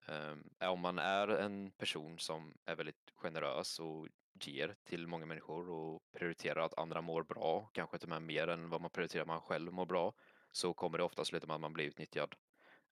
[0.07, 4.09] Ehm, eh, om man är en person som är väldigt generös och
[4.45, 8.49] ger till många människor och prioriterar att andra mår bra, kanske till och med mer
[8.49, 10.13] än vad man prioriterar att man själv mår bra,
[10.53, 12.35] så kommer det ofta sluta med att man blir utnyttjad.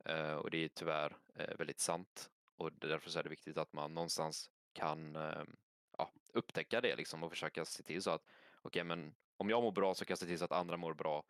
[0.05, 2.31] Eh, och det är tyvärr eh, väldigt sant.
[2.57, 5.57] Och därför så är det viktigt att man någonstans kan ehm,
[5.99, 8.23] ja, upptäcka det liksom och försöka se till så att
[8.63, 10.95] okej, men om jag mår bra så kan jag se till så att andra mår
[10.95, 11.25] bra.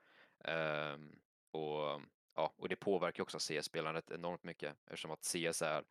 [0.45, 1.19] Ehm,
[1.51, 2.01] och,
[2.37, 5.85] ja, och det påverkar också CS-spelandet enormt mycket eftersom att CS är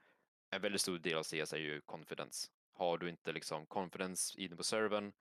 [0.49, 2.49] en väldigt stor del av CS är ju confidence.
[2.73, 5.13] Har du inte liksom confidence inne på servern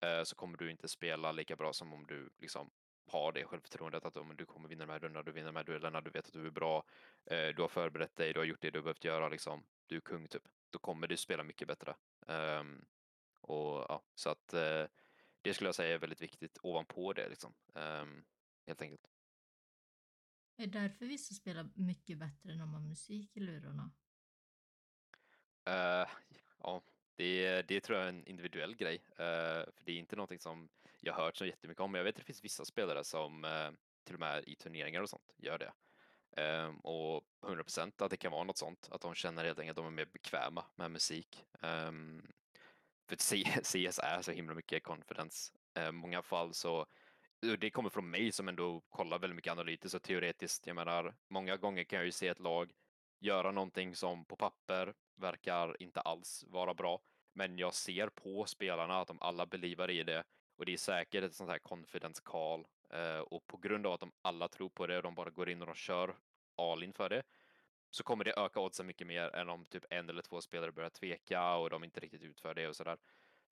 [0.00, 2.70] eh, så kommer du inte spela lika bra som om du liksom
[3.06, 5.64] har det självförtroendet att om du kommer vinna de här rundorna, du vinner de här
[5.64, 6.84] duellerna, du vet att du är bra,
[7.24, 10.00] eh, du har förberett dig, du har gjort det du behövt göra liksom, du är
[10.00, 10.42] kung typ.
[10.70, 11.94] Då kommer du spela mycket bättre.
[12.26, 12.84] Um,
[13.40, 14.84] och ja, så att eh,
[15.42, 17.54] det skulle jag säga är väldigt viktigt ovanpå det liksom.
[17.74, 18.24] Um,
[18.66, 19.08] helt enkelt.
[20.56, 23.90] Är det därför vissa spelar mycket bättre när man har musik i lurarna?
[25.68, 26.10] Uh,
[26.58, 26.82] ja,
[27.16, 28.96] det, det tror jag är en individuell grej.
[29.10, 30.68] Uh, för det är inte någonting som
[31.00, 31.94] jag har hört så jättemycket om.
[31.94, 33.70] Jag vet att det finns vissa spelare som uh,
[34.04, 35.72] till och med i turneringar och sånt gör det.
[36.36, 39.84] Ehm, och 100% att det kan vara något sånt, att de känner helt enkelt att
[39.84, 41.44] de är mer bekväma med musik.
[41.60, 42.32] Um,
[43.08, 45.52] för CS är så himla mycket confidence.
[45.78, 46.86] Uh, många fall så
[47.58, 50.66] det kommer från mig som ändå kollar väldigt mycket analytiskt och teoretiskt.
[50.66, 52.72] Jag menar, många gånger kan jag ju se ett lag
[53.20, 57.00] göra någonting som på papper verkar inte alls vara bra,
[57.32, 60.24] men jag ser på spelarna att de alla belivar i det
[60.56, 64.00] och det är säkert ett sånt här confidence call eh, och på grund av att
[64.00, 66.16] de alla tror på det och de bara går in och de kör
[66.56, 67.22] all in för det
[67.90, 70.90] så kommer det öka oddsen mycket mer än om typ en eller två spelare börjar
[70.90, 72.98] tveka och de inte riktigt utför det och sådär.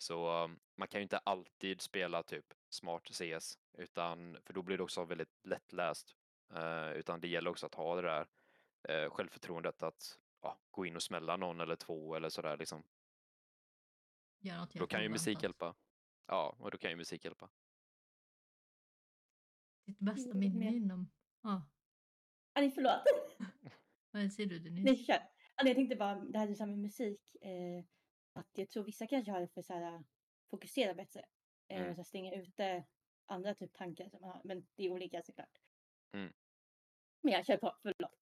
[0.00, 4.76] Så um, man kan ju inte alltid spela typ smart CS, utan för då blir
[4.76, 6.16] det också väldigt lättläst.
[6.56, 8.26] Uh, utan det gäller också att ha det där
[9.04, 12.82] uh, självförtroendet att uh, gå in och smälla någon eller två eller sådär liksom.
[14.74, 15.74] Då kan ju musik hjälpa.
[16.26, 17.50] Ja, och då kan ju musik hjälpa.
[19.86, 21.10] Ditt bästa Jo, minne inom...
[21.42, 21.70] Ja,
[22.52, 23.02] Annie, förlåt.
[24.10, 24.84] vad säger du Denise?
[24.84, 25.18] Nej, kör.
[25.54, 27.36] Annie, jag tänkte bara, det här du sa med musik.
[27.42, 27.84] Eh,
[28.40, 30.04] att jag tror vissa kanske har det för så här,
[30.50, 31.20] fokusera bättre.
[31.68, 31.94] Eh, Mm.
[31.94, 32.84] så stänga ute
[33.26, 34.40] andra typ tankar som man har.
[34.44, 35.58] Men det är olika såklart.
[36.12, 36.32] Mm.
[37.22, 38.14] Men jag kör på, förlåt.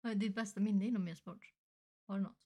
[0.00, 1.52] Vad är Ditt bästa minne inom e-sport?
[2.06, 2.38] Har du något?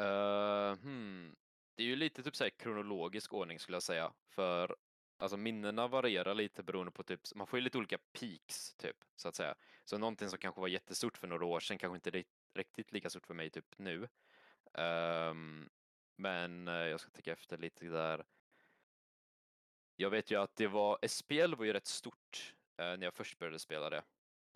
[0.00, 1.36] Uh, hmm.
[1.74, 4.76] Det är ju lite typ så här kronologisk ordning skulle jag säga, för
[5.18, 9.28] alltså minnena varierar lite beroende på typ, man får ju lite olika peaks typ, så
[9.28, 9.54] att säga.
[9.84, 13.26] Så någonting som kanske var jättestort för några år sedan kanske inte riktigt lika stort
[13.26, 14.08] för mig typ nu.
[14.72, 15.70] Um,
[16.16, 18.24] men eh, jag ska tänka efter lite där.
[19.96, 23.38] Jag vet ju att det var, SPL var ju rätt stort uh, när jag först
[23.38, 24.02] började spela det.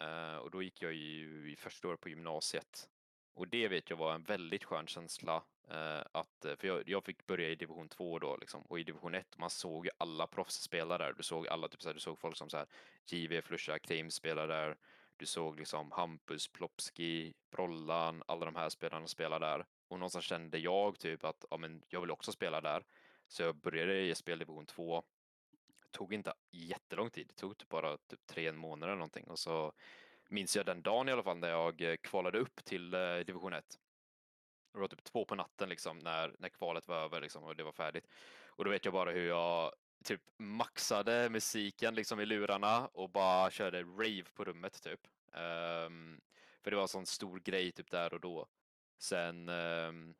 [0.05, 2.88] Uh, och då gick jag ju i första året på gymnasiet.
[3.35, 5.42] Och det vet jag var en väldigt skön känsla.
[5.70, 9.14] Uh, att, för jag, jag fick börja i division 2 då liksom, och i division
[9.14, 11.12] 1 man såg ju alla proffsspelare där.
[11.12, 12.66] Du såg alla, typ såhär, du såg folk som så här
[13.07, 14.77] JV, Flusha, Krim spelade där.
[15.16, 19.66] Du såg liksom Hampus, Plopski, Brollan, alla de här spelarna spelade där.
[19.88, 22.85] Och någonstans kände jag typ att ja, men jag vill också spela där.
[23.29, 25.03] Så jag började i speldivision 2.
[25.90, 29.25] Tog inte jättelång tid, det tog typ bara typ tre månader eller någonting.
[29.25, 29.73] Och så
[30.29, 33.53] minns jag den dagen i alla fall när jag eh, kvalade upp till eh, division
[33.53, 33.79] 1.
[34.73, 37.62] Det var typ två på natten liksom när, när kvalet var över liksom och det
[37.62, 38.09] var färdigt.
[38.47, 39.73] Och då vet jag bara hur jag
[40.05, 45.01] typ maxade musiken liksom i lurarna och bara körde rave på rummet typ.
[45.33, 46.20] Um,
[46.62, 48.47] för det var en sån stor grej typ där och då.
[49.05, 50.14] Sen ehm,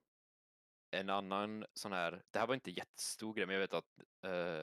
[0.91, 4.63] en annan sån här, det här var inte jättestor grej men jag vet att eh,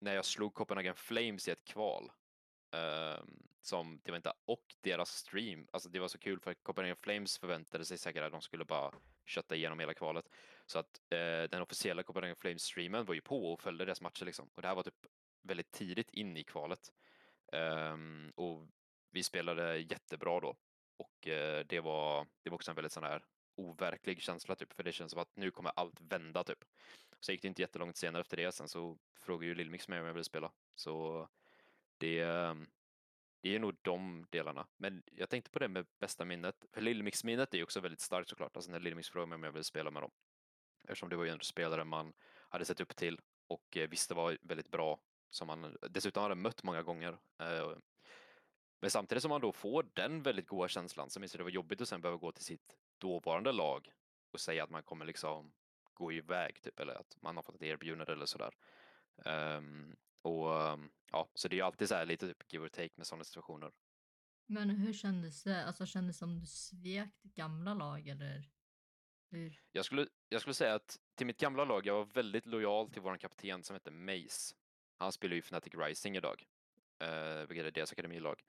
[0.00, 2.12] när jag slog Copenhagen Flames i ett kval
[2.72, 6.96] ehm, som det var inte, och deras stream, alltså det var så kul för Copenhagen
[6.96, 8.94] Flames förväntade sig säkert att de skulle bara
[9.26, 10.28] kötta igenom hela kvalet.
[10.66, 14.24] Så att eh, den officiella Copenhagen Flames streamen var ju på och följde deras matcher
[14.24, 14.50] liksom.
[14.54, 15.06] Och det här var typ
[15.42, 16.92] väldigt tidigt in i kvalet.
[17.52, 18.68] Ehm, och
[19.10, 20.56] vi spelade jättebra då.
[20.96, 23.24] Och eh, det, var, det var också en väldigt sån här
[23.56, 26.64] overklig känsla typ, för det känns som att nu kommer allt vända typ.
[27.20, 30.06] Så gick det inte jättelångt senare efter det, sen så frågade ju Lillmix mig om
[30.06, 30.52] jag ville spela.
[30.74, 31.28] Så
[31.98, 32.66] det, ehm,
[33.40, 34.66] det är nog de delarna.
[34.76, 38.28] Men jag tänkte på det med bästa minnet, för Lillmix-minnet är ju också väldigt starkt
[38.28, 40.10] såklart, alltså när Lillmix frågade mig om jag ville spela med dem.
[40.82, 42.12] Eftersom det var ju en spelare man
[42.48, 46.62] hade sett upp till och eh, visste var väldigt bra, som man dessutom hade mött
[46.62, 47.18] många gånger.
[47.38, 47.72] Eh,
[48.80, 51.50] men samtidigt som man då får den väldigt goda känslan så minns jag det var
[51.50, 53.92] jobbigt att sen behöva gå till sitt dåvarande lag
[54.32, 55.52] och säga att man kommer liksom
[55.94, 58.54] gå iväg typ eller att man har fått ett erbjudande eller sådär.
[59.24, 62.68] Ehm, och um, ja, så det är ju alltid så här lite typ give or
[62.68, 63.72] take med sådana situationer.
[64.46, 65.64] Men hur kändes det?
[65.64, 68.50] Alltså kändes det som du svek ditt gamla lag eller
[69.30, 69.62] hur?
[69.72, 73.02] Jag skulle, jag skulle säga att till mitt gamla lag, jag var väldigt lojal till
[73.02, 74.54] vår kapten som heter Mace.
[74.96, 76.46] Han spelar ju Fnatic Rising idag,
[76.98, 78.42] eh, vilket är deras akademilag.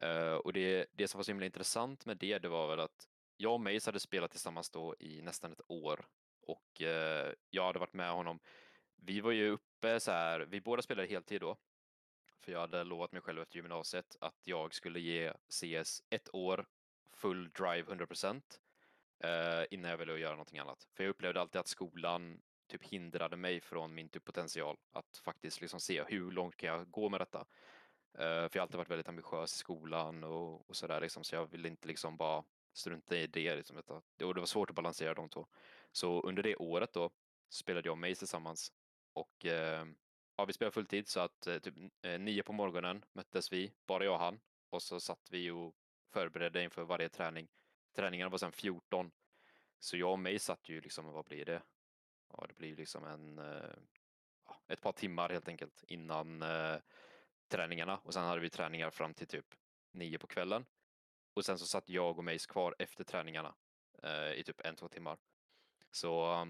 [0.00, 3.08] Eh, och det, det som var så himla intressant med det, det var väl att
[3.36, 6.06] jag och Mace hade spelat tillsammans då i nästan ett år
[6.40, 8.40] och eh, jag hade varit med honom.
[8.96, 11.56] Vi var ju uppe så här, vi båda spelade heltid då.
[12.40, 16.66] För jag hade lovat mig själv efter gymnasiet att jag skulle ge CS ett år
[17.12, 18.42] full drive 100%
[19.18, 20.88] eh, innan jag ville göra någonting annat.
[20.94, 25.60] För jag upplevde alltid att skolan typ hindrade mig från min typ potential att faktiskt
[25.60, 27.46] liksom se hur långt kan jag gå med detta.
[28.14, 31.34] Eh, för jag har alltid varit väldigt ambitiös i skolan och, och sådär liksom, så
[31.34, 33.56] jag ville inte liksom bara strunta i det.
[33.56, 33.76] Liksom,
[34.22, 35.46] och det var svårt att balansera de två.
[35.92, 37.10] Så under det året då
[37.48, 38.72] spelade jag och Mace tillsammans
[39.12, 39.86] och eh,
[40.36, 41.74] ja, vi spelade fulltid så att eh, typ
[42.18, 44.40] nio på morgonen möttes vi, bara jag och han,
[44.70, 45.74] och så satt vi och
[46.12, 47.48] förberedde inför varje träning.
[47.96, 49.10] Träningarna var sedan 14,
[49.78, 51.62] så jag och mig satt ju liksom, vad blir det?
[52.32, 53.38] Ja, det blir liksom en,
[54.68, 56.42] ett par timmar helt enkelt innan
[57.48, 59.54] träningarna och sen hade vi träningar fram till typ
[59.92, 60.66] nio på kvällen.
[61.34, 63.54] Och sen så satt jag och Mace kvar efter träningarna
[64.02, 65.18] eh, i typ en, två timmar.
[65.90, 66.46] Så,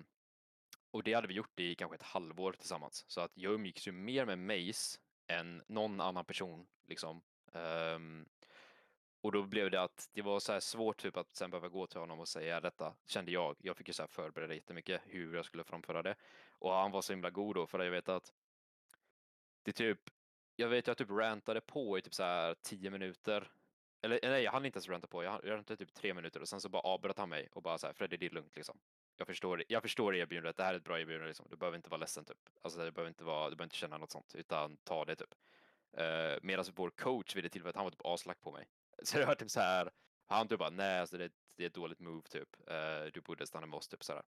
[0.91, 3.05] och det hade vi gjort i kanske ett halvår tillsammans.
[3.09, 7.23] Så att jag umgicks ju mer med Mace än någon annan person liksom.
[7.53, 8.29] Um,
[9.21, 11.87] och då blev det att det var så här svårt typ att sen behöva gå
[11.87, 13.57] till honom och säga detta, kände jag.
[13.59, 16.15] Jag fick ju så här förbereda jättemycket hur jag skulle framföra det.
[16.51, 18.33] Och han var så himla god då, för jag vet att
[19.63, 20.01] det typ,
[20.59, 23.51] jag vet jag typ rantade på i typ så här tio minuter.
[24.03, 26.49] Eller eh, nej, jag hann inte ens ranta på, jag rantade typ tre minuter och
[26.49, 28.79] sen så bara avbröt han mig och bara så här, Freddy det är lugnt liksom.
[29.17, 31.47] Jag förstår, jag förstår erbjudandet, det här är ett bra erbjudande liksom.
[31.51, 32.39] Du behöver inte vara ledsen typ.
[32.63, 35.35] Alltså du behöver inte vara, du behöver inte känna något sånt, utan ta det typ.
[35.93, 38.69] Eh, uh, Medan vår coach vid det tillfället, han var typ aslack på mig.
[39.03, 39.91] Så det var typ så här,
[40.27, 42.57] han typ bara nej, alltså det, det är ett dåligt move typ.
[42.71, 44.23] Uh, du borde stanna med oss typ så här.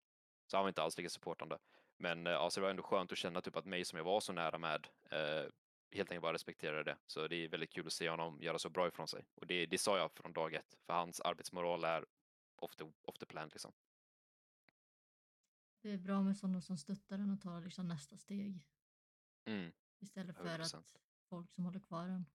[0.47, 1.59] Så han var inte alls lika supportande.
[1.97, 4.21] Men uh, alltså det var ändå skönt att känna typ att mig som jag var
[4.21, 5.51] så nära med uh,
[5.91, 6.97] helt enkelt bara respekterade det.
[7.07, 9.27] Så det är väldigt kul att se honom göra så bra ifrån sig.
[9.35, 12.05] Och det, det sa jag från dag ett, för hans arbetsmoral är
[12.57, 13.73] off the, off the plan liksom.
[15.81, 18.65] Det är bra med sådana som stöttar en och tar liksom nästa steg.
[19.45, 19.73] Mm.
[19.99, 20.77] Istället för 100%.
[20.77, 22.27] att folk som håller kvar en.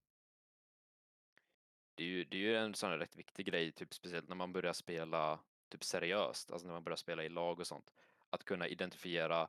[1.96, 4.36] Det är ju, det är ju en sån här rätt viktig grej, typ speciellt när
[4.36, 5.40] man börjar spela
[5.70, 7.94] typ seriöst, alltså när man börjar spela i lag och sånt.
[8.30, 9.48] Att kunna identifiera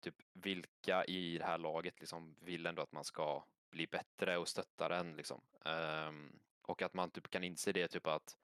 [0.00, 4.48] typ vilka i det här laget liksom vill ändå att man ska bli bättre och
[4.48, 5.40] stötta den liksom.
[5.64, 8.38] Ehm, och att man typ kan inse det typ att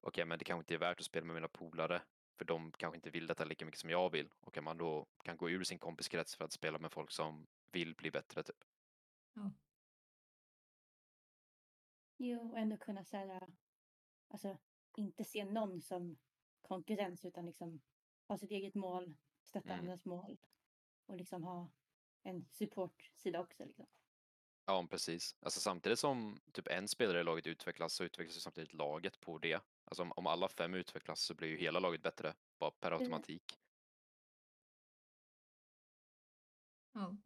[0.00, 2.02] okej, men det kanske inte är värt att spela med mina polare
[2.38, 5.06] för de kanske inte vill detta lika mycket som jag vill och att man då
[5.24, 8.64] kan gå ur sin kompiskrets för att spela med folk som vill bli bättre typ.
[9.34, 9.50] Ja.
[12.16, 13.48] Jo, och ändå kunna här,
[14.28, 14.58] alltså
[14.96, 16.18] inte se någon som
[16.62, 17.80] konkurrens utan liksom
[18.28, 19.80] ha sitt eget mål, stötta Mm.
[19.80, 20.38] andras mål
[21.06, 21.68] och liksom ha
[22.22, 23.64] en supportsida också.
[23.64, 23.86] Liksom.
[24.66, 25.36] Ja, precis.
[25.40, 29.38] Alltså samtidigt som typ en spelare i laget utvecklas så utvecklas ju samtidigt laget på
[29.38, 29.60] det.
[29.84, 33.02] Alltså om, om alla fem utvecklas så blir ju hela laget bättre, bara per Precis.
[33.02, 33.58] automatik.
[36.92, 37.16] Ja,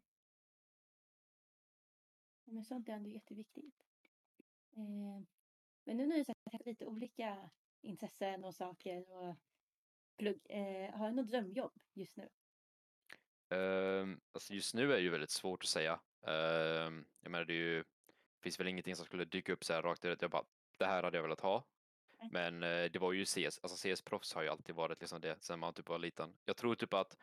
[2.51, 3.87] Men sånt är ändå jätteviktigt.
[4.75, 5.21] Eh,
[5.83, 7.49] men nu när du sagt lite olika
[7.81, 9.35] intressen och saker och
[10.17, 12.29] plugg, eh, har du något drömjobb just nu?
[13.51, 15.99] Ehm, alltså just nu är det ju väldigt svårt att säga.
[16.27, 17.83] Ehm, jag menar det ju,
[18.43, 20.21] finns väl ingenting som skulle dyka upp så här rakt ut.
[20.21, 20.43] Jag bara,
[20.77, 21.67] det här hade jag velat ha.
[22.31, 25.59] Men eh, det var ju CS, alltså CS-proffs har ju alltid varit liksom det sen
[25.59, 26.33] man typ var liten.
[26.45, 27.17] Jag tror typ att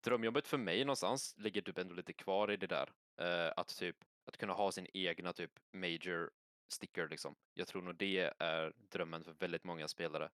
[0.00, 2.92] drömjobbet för mig någonstans ligger typ ändå lite kvar i det där.
[3.20, 6.30] Eh, att typ, att kunna ha sin egna typ major
[6.68, 7.36] sticker liksom.
[7.54, 10.30] Jag tror nog det är drömmen för väldigt många spelare.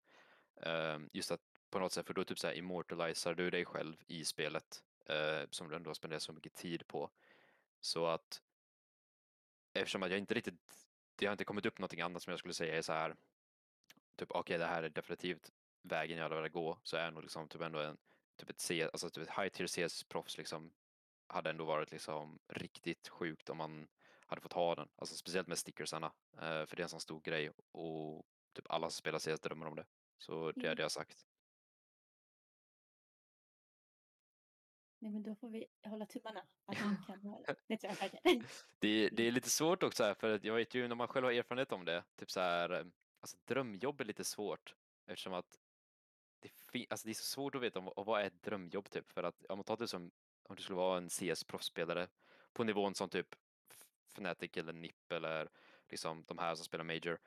[0.63, 3.97] Ehm, just att på något sätt, för då typ så här immortaliserar du dig själv
[4.07, 7.11] i spelet eh, som du ändå har spenderat så mycket tid på.
[7.81, 8.43] Så att
[9.75, 12.55] eftersom att jag inte riktigt, det har inte kommit upp någonting annat som jag skulle
[12.55, 13.17] säga är så här,
[14.17, 17.49] typ okej det här är definitivt vägen jag hade velat gå, så är nog liksom
[17.49, 17.99] typ ändå en,
[18.37, 20.73] typ ett C, alltså typ ett high tier CS-proffs liksom
[21.27, 23.89] hade ändå varit liksom riktigt sjukt om man
[24.27, 27.21] hade fått ha den, alltså speciellt med stickersarna, eh, för det är en sån stor
[27.21, 29.87] grej och typ alla som spelar CS drömmer om det.
[30.19, 30.69] Så det Mm.
[30.69, 31.27] hade jag sagt.
[34.99, 37.55] Nej, men då får vi hålla tummarna att han kan ha det.
[37.67, 38.45] Det tror jag verkligen.
[38.79, 41.33] Det, det är lite svårt också här, för jag vet ju när man själv har
[41.33, 42.87] erfarenhet om det, typ så här, eh,
[43.21, 44.75] alltså drömjobb är lite svårt
[45.07, 45.59] eftersom att
[46.41, 49.13] det, alltså det är så svårt att veta om, och vad är ett drömjobb typ,
[49.13, 50.11] för att om man tar det som
[50.49, 52.09] om du skulle vara en CS-proffsspelare
[52.53, 53.35] på nivån som typ
[54.15, 55.49] Fnatic eller NIP eller
[55.89, 57.19] liksom de här som spelar Major.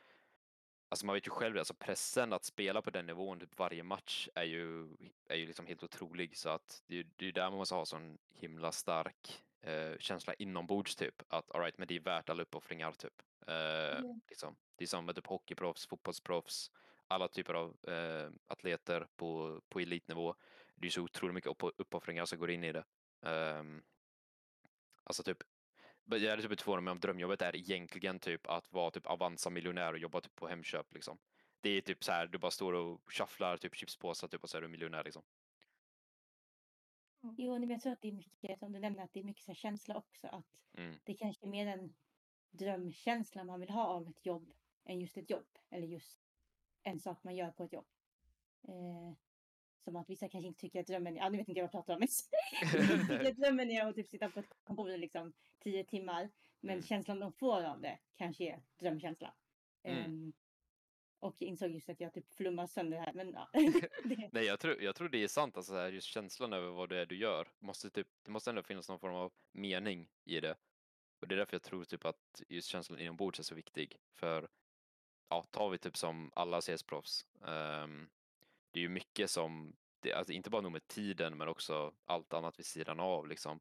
[0.91, 3.84] Alltså man vet ju själv det, alltså pressen att spela på den nivån typ varje
[3.84, 4.88] match är ju,
[5.28, 8.17] är ju liksom helt otrolig så att det, är ju- där man måste ha sån
[8.30, 13.21] himla stark eh, känsla inombords typ att alright men det är värt alla uppoffringar typ.
[13.47, 14.19] Eh, Ja.
[14.30, 14.56] liksom.
[14.75, 16.71] Det är som med typ hockeyproffs, fotbollsproffs,
[17.08, 20.36] alla typer av eh, atleter på, på elitnivå.
[20.75, 22.84] Det är så otroligt mycket upp, uppoffringar som går in i det.
[23.21, 23.84] Um,
[25.04, 25.38] alltså typ
[26.17, 29.99] jag hade typ förvånat mig om drömjobbet är egentligen typ att vara typ Avanza-miljonär och
[29.99, 31.17] jobba typ på Hemköp liksom.
[31.61, 34.57] Det är typ så här, du bara står och shufflar typ chipspåsar typ och så
[34.57, 35.23] är du miljonär liksom.
[37.37, 39.43] Jo, men jag tror att det är mycket, som du nämnde, att det är mycket
[39.43, 40.27] så här känsla också.
[40.27, 40.99] Att Mm.
[41.03, 41.95] det kanske är mer en
[42.51, 44.53] drömkänsla man vill ha av ett jobb
[44.85, 45.47] än just ett jobb.
[45.69, 46.19] Eller just
[46.83, 47.87] en sak man gör på ett jobb.
[48.67, 49.13] Eh,
[49.84, 51.73] som att vissa kanske inte tycker att drömmen är, ja nu vet inte jag vad
[51.73, 52.00] jag pratar om.
[53.19, 56.30] men att drömmen är att typ sitta på ett kontor i liksom tio timmar.
[56.62, 56.84] Men Mm.
[56.84, 59.34] känslan de får av det kanske är drömkänsla.
[59.84, 60.04] Mm.
[60.06, 60.34] Ehm,
[61.19, 63.13] och insåg just att jag typ flummar sönder här.
[63.13, 63.50] Men ja.
[64.32, 66.98] Nej, jag tror, jag tror det är sant, alltså här, just känslan över vad det
[67.00, 67.48] är du gör.
[67.60, 70.56] Måste typ, det måste ändå finnas någon form av mening i det.
[71.21, 73.98] Och det är därför jag tror typ att just känslan inombords är så viktig.
[74.13, 74.50] För,
[75.30, 77.25] ja, tar vi typ som alla CS-proffs.
[77.48, 78.10] ehm,
[78.71, 82.33] det är ju mycket som, det, alltså inte bara nog med tiden men också allt
[82.33, 83.59] annat vid sidan av liksom.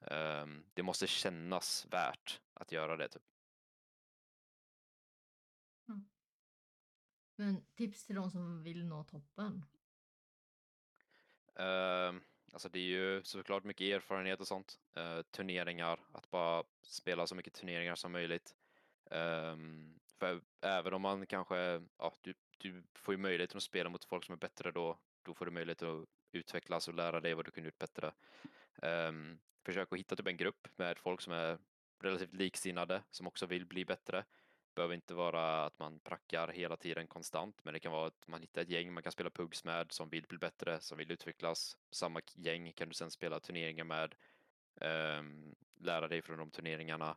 [0.00, 3.08] Um, det måste kännas värt att göra det.
[3.08, 3.22] Typ.
[5.88, 6.08] Mm.
[7.36, 9.64] Men tips till de som vill nå toppen?
[11.60, 12.20] Uh,
[12.52, 14.80] alltså det är ju såklart mycket erfarenhet och sånt.
[14.96, 18.54] Uh, turneringar, att bara spela så mycket turneringar som möjligt.
[19.10, 24.04] Um, för även om man kanske, ja, du, du får ju möjlighet att spela mot
[24.04, 27.44] folk som är bättre då, då får du möjlighet att utvecklas och lära dig vad
[27.44, 28.12] du kunde gjort bättre.
[28.82, 31.58] Um, försök att hitta typ en grupp med folk som är
[32.02, 34.24] relativt liksinnade, som också vill bli bättre.
[34.74, 38.40] Behöver inte vara att man prackar hela tiden konstant, men det kan vara att man
[38.40, 41.76] hittar ett gäng man kan spela pugs med som vill bli bättre, som vill utvecklas.
[41.90, 44.14] Samma gäng kan du sedan spela turneringar med,
[45.18, 47.16] um, lära dig från de turneringarna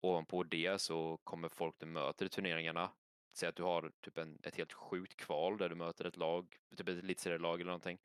[0.00, 2.90] ovanpå det så kommer folk du möter i turneringarna,
[3.36, 6.56] säg att du har typ en, ett helt sjukt kval där du möter ett lag,
[6.76, 7.98] typ ett elitserielag eller någonting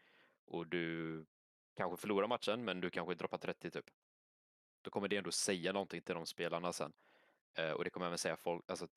[0.46, 1.26] och du
[1.76, 3.86] kanske förlorar matchen men du kanske droppar 30 typ.
[4.82, 6.94] Då kommer det ändå säga någonting till de spelarna sen.
[7.54, 8.88] Eh, och det kommer även säga folk, alltså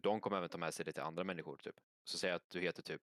[0.00, 1.80] de kommer även ta med sig det till andra människor typ.
[2.04, 3.02] Så säg att du heter typ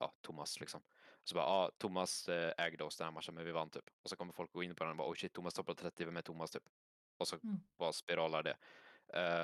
[0.00, 0.82] ja, Thomas liksom.
[1.24, 3.90] Så bara, ja, Thomas eh, ägde oss den här matchen men vi vann typ.
[4.02, 6.04] Och så kommer folk gå in på den och bara, oh shit, Thomas toppar 30,
[6.04, 6.68] vem är Thomas typ?
[7.16, 7.60] Och så mm.
[7.76, 8.56] bara spiralar det.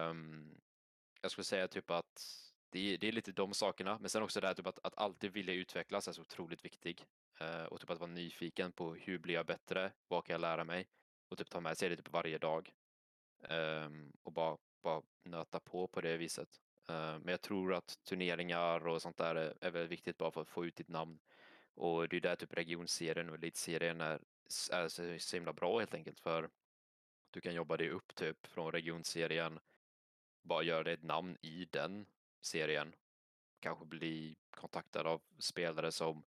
[0.09, 0.61] Um,
[1.23, 4.41] jag skulle säga typ att det är, det är, lite de sakerna, men sen också
[4.41, 7.05] det här typ att, att alltid vilja utvecklas är så otroligt viktig.
[7.41, 10.65] Uh, och typ att vara nyfiken på hur blir jag bättre, vad kan jag lära
[10.65, 10.89] mig?
[11.29, 12.73] Och typ ta med sig det typ varje dag.
[13.49, 16.49] Um, och bara, bara nöta på på det viset.
[16.91, 20.41] Uh, men jag tror att turneringar och sånt där är, är väldigt viktigt bara för
[20.41, 21.19] att få ut ditt namn.
[21.75, 24.21] Och det är där typ regionserien och elitserien är,
[24.73, 26.51] är så, så himla bra helt enkelt för
[27.31, 29.59] du kan jobba dig upp typ från regionserien,
[30.43, 32.07] bara göra dig ett namn i den
[32.41, 32.95] serien.
[33.61, 36.25] Kanske bli kontaktad av spelare som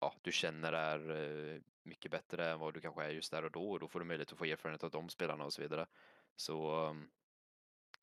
[0.00, 3.50] ja, du känner är eh, mycket bättre än vad du kanske är just där och
[3.50, 5.86] då och då får du möjlighet att få erfarenhet av de spelarna och så vidare.
[6.36, 7.10] Så ehm,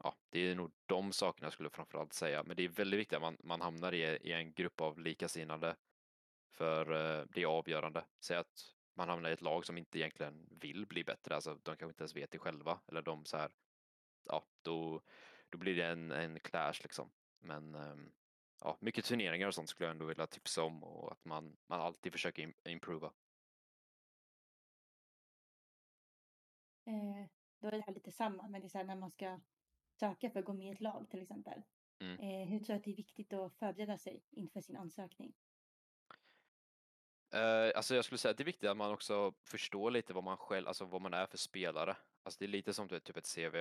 [0.04, 2.44] ja, det är nog de sakerna jag skulle framförallt säga.
[2.44, 5.76] Men det är väldigt viktigt att man, man hamnar i, i en grupp av likasinnade.
[6.52, 8.06] För eh, det är avgörande.
[8.20, 11.64] Säg att man hamnar i ett lag som inte egentligen vill bli bättre, alltså de
[11.64, 13.52] kanske inte ens vet det själva, eller de så här,
[14.26, 15.02] ja, då,
[15.50, 17.12] då blir det en, en clash liksom.
[17.40, 18.12] Men um,
[18.62, 21.82] ja, mycket turneringar och sånt skulle jag ändå vilja tipsa om och att man, man
[21.82, 23.14] alltid försöker improva.
[26.86, 27.26] Eh,
[27.60, 29.40] då är det här lite samma, men det är så här när man ska
[30.00, 31.62] söka för att gå med i ett lag till exempel.
[32.00, 32.20] Mm.
[32.20, 35.34] Eh, hur tror du att det är viktigt att förbereda sig inför sin ansökning?
[37.36, 40.24] Uh, alltså jag skulle säga att det är viktigt att man också förstår lite vad
[40.24, 41.98] man själv, alltså vad man är för spelare.
[42.24, 43.56] Alltså det är lite som typ ett CV.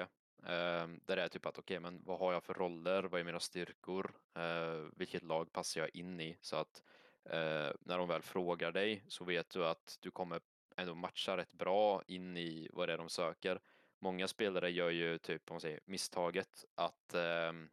[0.47, 3.03] Ehm, där det är typ att okej, okay, men vad har jag för roller?
[3.03, 4.14] Vad är mina styrkor?
[4.34, 6.36] Ehm, vilket lag passar jag in i?
[6.40, 6.82] Så att
[7.24, 10.40] eh, när de väl frågar dig så vet du att du kommer
[10.76, 13.61] ändå matcha rätt bra in i vad det är de söker.
[13.99, 17.68] Många spelare gör ju typ, om man säger, misstaget att ehm,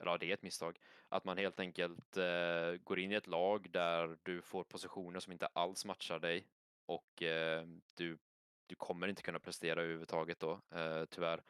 [0.00, 0.78] eller ja, det är ett misstag,
[1.08, 5.32] att man helt enkelt eh, går in i ett lag där du får positioner som
[5.32, 6.46] inte alls matchar dig
[6.86, 8.18] och eh, du,
[8.66, 11.42] du kommer inte kunna prestera överhuvudtaget då, eh, tyvärr.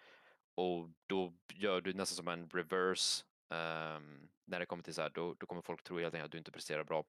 [0.61, 5.11] Och då gör du nästan som en reverse um, när det kommer till så här,
[5.11, 7.05] då, då kommer folk tro helt enkelt att du inte presterar bra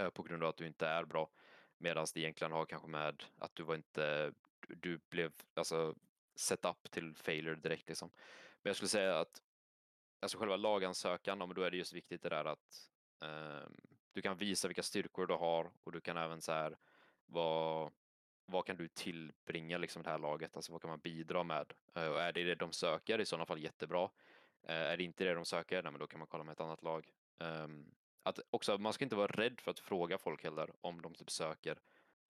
[0.00, 1.30] uh, på grund av att du inte är bra.
[1.78, 4.32] Medan det egentligen har kanske med att du var inte,
[4.68, 5.94] du blev alltså
[6.36, 8.10] set up till failure direkt liksom.
[8.62, 9.42] Men jag skulle säga att
[10.20, 13.76] alltså själva lagansökan, men då är det just viktigt det där att um,
[14.12, 16.78] du kan visa vilka styrkor du har och du kan även så här
[17.26, 17.92] vad,
[18.50, 21.72] vad kan du tillbringa liksom det här laget, alltså vad kan man bidra med?
[21.94, 24.10] Eh, och är det det de söker i sådana fall jättebra.
[24.62, 26.60] Eh, är det inte det de söker, nej, men då kan man kolla med ett
[26.60, 27.12] annat lag.
[27.38, 31.14] Um, att också, man ska inte vara rädd för att fråga folk heller om de
[31.14, 31.78] typ söker.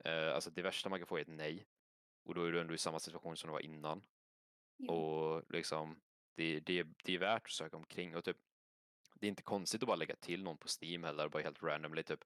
[0.06, 1.66] Uh, alltså det värsta man kan få är ett nej.
[2.24, 4.02] Och då är du ändå i samma situation som du var innan.
[4.76, 4.92] Jo.
[4.92, 6.00] Och liksom,
[6.34, 8.36] det, det, det är värt att söka omkring och typ
[9.14, 12.02] det är inte konstigt att bara lägga till någon på Steam heller, bara helt randomly
[12.02, 12.24] typ.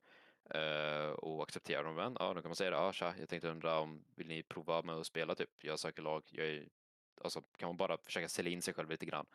[0.51, 1.95] Eh, och accepterar dem.
[1.95, 2.77] Men ja, då kan man säga det.
[2.77, 5.65] Ja, tja, jag tänkte undra om vill ni prova med att spela typ?
[5.65, 6.23] Jag söker lag.
[6.31, 6.69] Jag är,
[7.21, 9.27] alltså kan man bara försöka sälja in sig själv lite grann.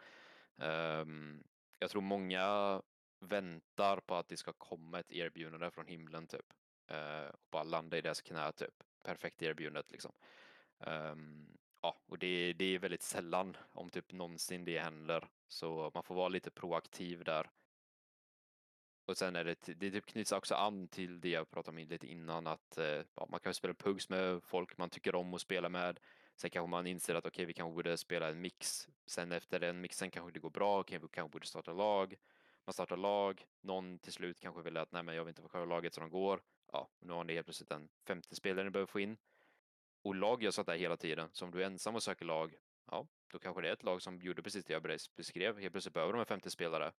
[0.57, 1.43] Ehm,
[1.79, 2.81] jag tror många
[3.19, 6.53] väntar på att det ska komma ett erbjudande från himlen typ.
[6.87, 8.83] Eh, och bara landa i deras knä typ.
[9.03, 10.11] Perfekt erbjudandet liksom.
[10.79, 15.27] Um, ja, och det, det är väldigt sällan, om typ någonsin det händer.
[15.47, 17.49] Så man får vara lite proaktiv där.
[19.07, 22.07] Och sen är det, det typ knyts också an till det jag pratade om lite
[22.07, 25.69] innan att eh, ja, man kan spela pugs med folk man tycker om att spela
[25.69, 25.99] med.
[26.35, 28.87] Sen kanske man inser att okej, okay, vi kanske borde spela en mix.
[29.05, 32.15] Sen efter den mixen kanske det går bra, okay, vi kanske borde starta lag.
[32.65, 35.49] Man startar lag, någon till slut kanske vill att nej men jag vill inte vara
[35.49, 36.41] kvar i laget så de går.
[36.71, 39.17] Ja, nu har ni helt plötsligt en femte spelare ni behöver få in
[40.01, 41.29] Och lag gör sånt där hela tiden.
[41.31, 42.55] Så om du är ensam och söker lag,
[42.91, 45.59] ja, då kanske det är ett lag som gjorde precis det jag beskrev.
[45.59, 46.91] Helt plötsligt behöver de en 50 spelare.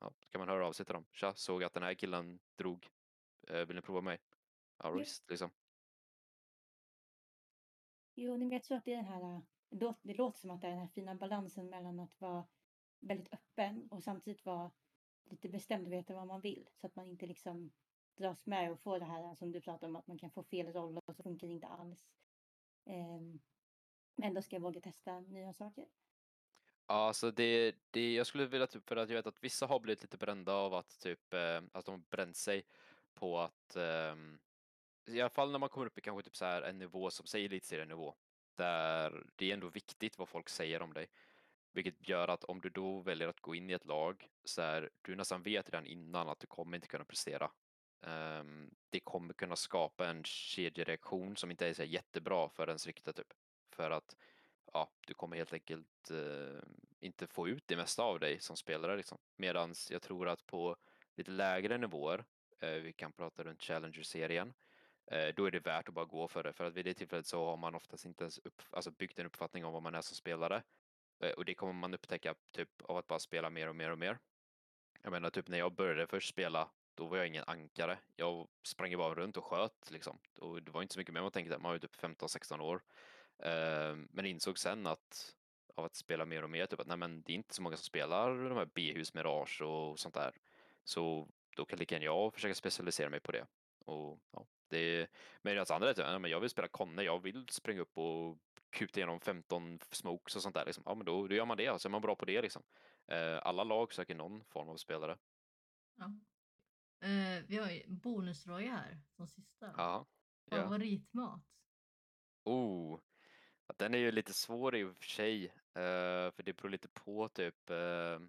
[0.00, 1.06] Ja, då kan man höra av sig till dem.
[1.12, 2.88] Tja, såg att den här killen drog.
[3.48, 4.18] Eh, vill ni prova mig?
[4.78, 5.50] Ja, visst, liksom.
[8.14, 9.40] Jo, men jag tror att det är den här, äh,
[10.02, 12.46] det låter- som att det är den här fina balansen mellan att vara
[13.00, 14.70] väldigt öppen och samtidigt vara
[15.24, 16.68] lite bestämd och veta vad man vill.
[16.74, 17.72] Så att man inte liksom
[18.16, 20.72] dras med och får det här som du pratar om, att man kan få fel
[20.72, 22.10] roll och så funkar det inte alls.
[22.84, 23.40] Ehm,
[24.16, 25.86] men ändå ska jag våga testa nya saker.
[26.90, 29.80] Ja, alltså det, det, jag skulle vilja typ, för att jag vet att vissa har
[29.80, 32.66] blivit lite brända av att typ, eh, att de har bränt sig
[33.14, 34.16] på att, eh,
[35.06, 37.26] i alla fall när man kommer upp i kanske typ så här en nivå som
[37.26, 38.14] säger lite nivå
[38.56, 41.06] där det är ändå viktigt vad folk säger om dig.
[41.72, 44.90] Vilket gör att om du då väljer att gå in i ett lag så är
[45.02, 47.50] du nästan vet redan innan att du kommer inte kunna prestera.
[48.06, 53.12] Ehm, det kommer kunna skapa en kedjereaktion som inte är så jättebra för ens rykte
[53.12, 53.32] typ.
[53.70, 54.16] För att
[54.72, 56.62] ja, du kommer helt enkelt eh,
[57.00, 59.18] inte få ut det mesta av dig som spelare liksom.
[59.36, 60.76] Medans jag tror att på
[61.14, 62.24] lite lägre nivåer,
[62.60, 64.54] eh, vi kan prata runt Challenger-serien,
[65.06, 66.52] eh, då är det värt att bara gå för det.
[66.52, 69.26] För att vid det tillfället så har man oftast inte ens upp, alltså byggt en
[69.26, 70.62] uppfattning om vad man är som spelare.
[71.20, 73.98] Eh, och det kommer man upptäcka typ av att bara spela mer och mer och
[73.98, 74.18] mer.
[75.02, 77.98] Jag menar typ när jag började först spela, då var jag ingen ankare.
[78.16, 80.18] Jag sprang ju bara runt och sköt liksom.
[80.40, 82.82] Och det var inte så mycket mer man tänkte, man var ju typ 15-16 år.
[83.42, 85.34] Eh, men insåg sen att
[85.74, 87.76] av att spela mer och mer, typ att nej men det är inte så många
[87.76, 90.32] som spelar de här B-hus Mirage och sånt där.
[90.84, 93.46] Så då kan lika gärna jag försöka specialisera mig på det.
[93.84, 95.10] Och, ja, det
[95.42, 97.98] men det andra är att ja, men jag vill spela Conne, jag vill springa upp
[97.98, 98.38] och
[98.70, 100.66] kuta igenom 15 smokes och sånt där.
[100.66, 100.82] Liksom.
[100.86, 102.42] Ja, men då, då gör man det så är man bra på det.
[102.42, 102.62] Liksom.
[103.06, 105.18] Eh, alla lag söker någon form av spelare.
[105.96, 106.12] Ja.
[107.08, 109.74] Eh, vi har ju bonusfråga här som sista.
[109.76, 110.06] Ja.
[110.50, 110.56] ja.
[110.56, 111.42] Favoritmat?
[112.44, 113.00] Oh,
[113.76, 115.44] den är ju lite svår i och för sig.
[115.74, 118.20] Eh, för det beror lite på typ eh,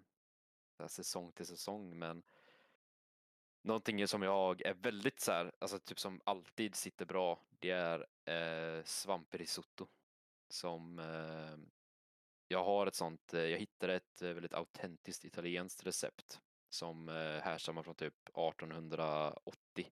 [0.86, 1.98] säsong till säsong.
[1.98, 2.22] Men
[3.62, 7.40] någonting som jag är väldigt så här, alltså typ som alltid sitter bra.
[7.58, 9.88] Det är eh, svamprisotto.
[10.48, 11.56] Som eh,
[12.48, 17.82] jag har ett sånt, eh, jag hittade ett väldigt autentiskt italienskt recept som eh, härstammar
[17.82, 19.90] från typ 1880.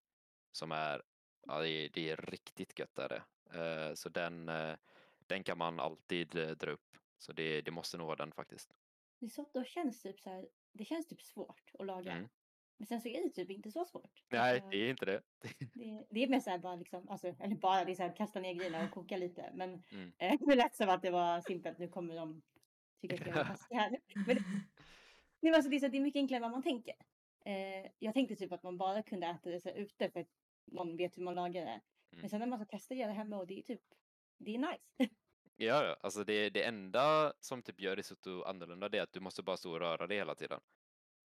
[0.52, 1.02] Som är,
[1.46, 3.22] ja det är, det är riktigt gött är det.
[3.58, 4.76] Eh, så den, eh,
[5.28, 6.96] den kan man alltid eh, dra upp.
[7.18, 8.74] Så det, det måste nog vara den faktiskt.
[9.20, 12.12] Risotto känns typ så här, det känns typ svårt att laga.
[12.12, 12.28] Mm.
[12.76, 14.24] Men sen så är det typ inte så svårt.
[14.28, 15.22] Nej, Alltså, det är inte det.
[15.74, 18.16] det, det är mer så här bara liksom, alltså, eller bara det är så här,
[18.16, 19.50] kasta ner grejerna och koka lite.
[19.54, 20.12] Men Mm.
[20.18, 21.78] eh, det lät som att det var simpelt.
[21.78, 22.42] Nu kommer de
[23.00, 23.98] tycka att jag är taskig här.
[24.26, 24.42] Men det,
[25.40, 26.94] men alltså, det, är så, det är mycket enklare än vad man tänker.
[27.44, 30.28] Eh, jag tänkte typ att man bara kunde äta det så här, ute för att
[30.64, 31.70] någon vet hur man lagar det.
[31.70, 32.20] Mm.
[32.20, 33.82] Men sen när man ska testa att göra det hemma och det är typ,
[34.38, 35.14] det är nice.
[35.56, 39.20] Ja, ja, alltså det, det enda som typ gör risotto annorlunda det är att du
[39.20, 40.60] måste bara stå och röra det hela tiden.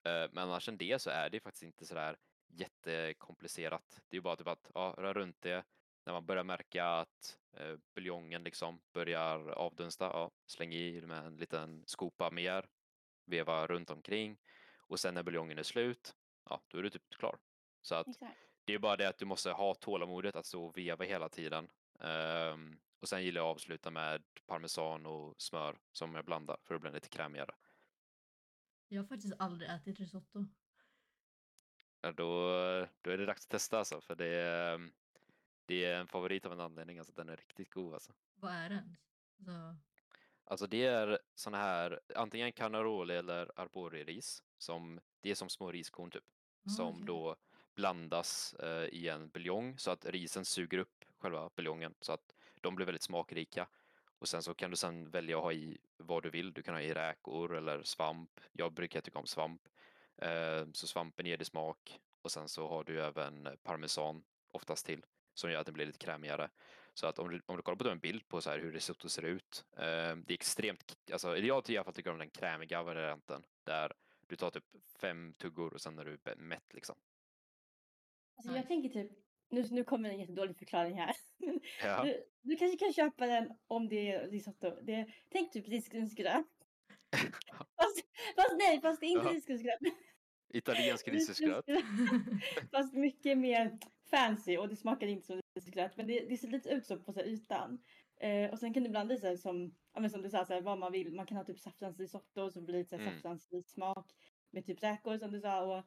[0.07, 4.01] Eh, Men annars än det så är det faktiskt inte sådär jättekomplicerat.
[4.09, 5.66] Det är ju bara typ att ja, röra runt det.
[6.05, 11.38] När man börjar märka att eh, buljongen liksom börjar avdunsta, ja, släng i med en
[11.38, 12.66] liten skopa mer,
[13.26, 14.38] veva runt omkring
[14.78, 16.16] och sen när buljongen är slut,
[16.49, 17.38] ja, då är du typ klar.
[17.82, 18.39] Så att Exakt.
[18.66, 21.70] det är bara det att du måste ha tålamodet att stå och veva hela tiden.
[21.99, 26.76] Ehm, och sen gillar jag att avsluta med parmesan och smör som jag blandar för
[26.76, 27.56] att bli lite krämigare.
[28.88, 30.45] Jag har faktiskt aldrig ätit risotto.
[32.01, 32.26] Ja, då,
[33.01, 34.91] då är det dags att testa alltså, för det är,
[35.66, 36.97] det är en favorit av en anledning.
[36.97, 38.14] Alltså, den är riktigt god alltså.
[38.36, 38.95] Vad är den?
[39.38, 39.76] Alltså,
[40.43, 44.43] Alltså det är såna här, antingen carnaroli eller arbori-ris.
[44.58, 46.24] Som, det är som små riskorn typ.
[46.66, 47.06] ah, som okej.
[47.06, 47.36] då
[47.76, 52.34] blandas eh, i en buljong så att risen suger upp själva buljongen så att
[52.64, 53.68] de blir väldigt smakrika.
[54.20, 56.53] Och sen så kan du sen välja att ha i vad du vill.
[56.53, 58.39] Du kan ha i räkor eller svamp.
[58.51, 59.61] Jag brukar tycka om svamp.
[60.18, 65.05] Eh, så svampen ger det smak och sen så har du även parmesan oftast till
[65.34, 66.49] som gör att det blir lite krämigare.
[66.93, 69.09] Så att om du, om du kollar på en bild på så här hur risotto
[69.09, 69.66] ser ut.
[69.78, 73.93] Eh, det är extremt, alltså jag i alla fall tycker om den krämiga varianten där
[74.28, 74.66] du tar typ
[74.99, 76.95] fem tuggor och sen är du mätt liksom.
[78.36, 79.11] Alltså, jag tänker typ,
[79.54, 81.16] nu, nu kommer en jättedålig förklaring här.
[81.84, 82.04] Ja.
[82.06, 84.80] Du, du kanske kan köpa den om det är risotto.
[84.82, 86.45] Det, tänk typ risgrynsgröt.
[87.78, 87.97] fast,
[88.36, 89.34] fast nej, fast det är inte Jaha.
[89.34, 89.80] risgrynsgröt.
[90.54, 91.66] Italiensk risgrynsgröt.
[92.72, 93.78] fast mycket mer
[94.10, 95.97] fancy och det smakar inte som risgrynsgröt.
[95.97, 97.84] Men det, det ser lite ut så på så här, ytan.
[98.22, 100.45] Eh, och sen kan du blanda i så här, som, ja, men som du sa,
[100.45, 101.14] så här, vad man vill.
[101.14, 103.14] Man kan ha typ saffransrisotto som blir lite så här, Mm.
[103.16, 104.12] saffransrik smak.
[104.51, 105.84] Med typ räkor som du sa och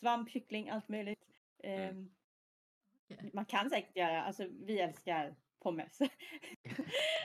[0.00, 1.24] svamp, kyckling, allt möjligt.
[1.62, 1.80] Mm.
[1.88, 2.10] Ehm,
[3.10, 3.30] Okej.
[3.34, 5.98] man kan säkert göra, alltså vi älskar pommes.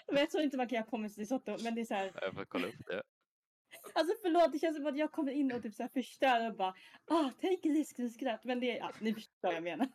[0.08, 1.58] men jag tror inte man kan göra pommes risotto.
[1.64, 3.04] Men det är så här, Jag får kolla upp det.
[3.94, 6.56] alltså förlåt, det känns som att jag kommer in och typ så här förstör och
[6.56, 6.74] bara
[7.06, 7.32] ah,
[8.00, 8.46] and skratt.
[8.46, 9.88] Men det är, ja, ni förstår vad jag menar.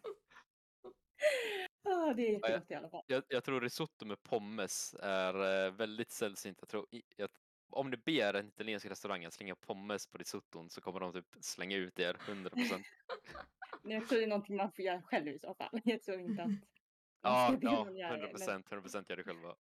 [1.88, 3.04] ah, det är jättegott i alla fall.
[3.06, 6.58] Jag, jag tror risotto med pommes är eh, väldigt sällsynt.
[6.60, 7.30] Jag tror, jag,
[7.70, 11.26] om du ber en italiensk restaurang att slänga pommes på risotton så kommer de typ
[11.40, 12.84] slänga ut er 100%.
[13.82, 15.80] Men jag tror det är någonting man får göra själv i så fall.
[15.84, 16.50] Jag tror inte att
[17.22, 19.56] Ja, ja någon göra det, men- 100%, 100% gör det själva.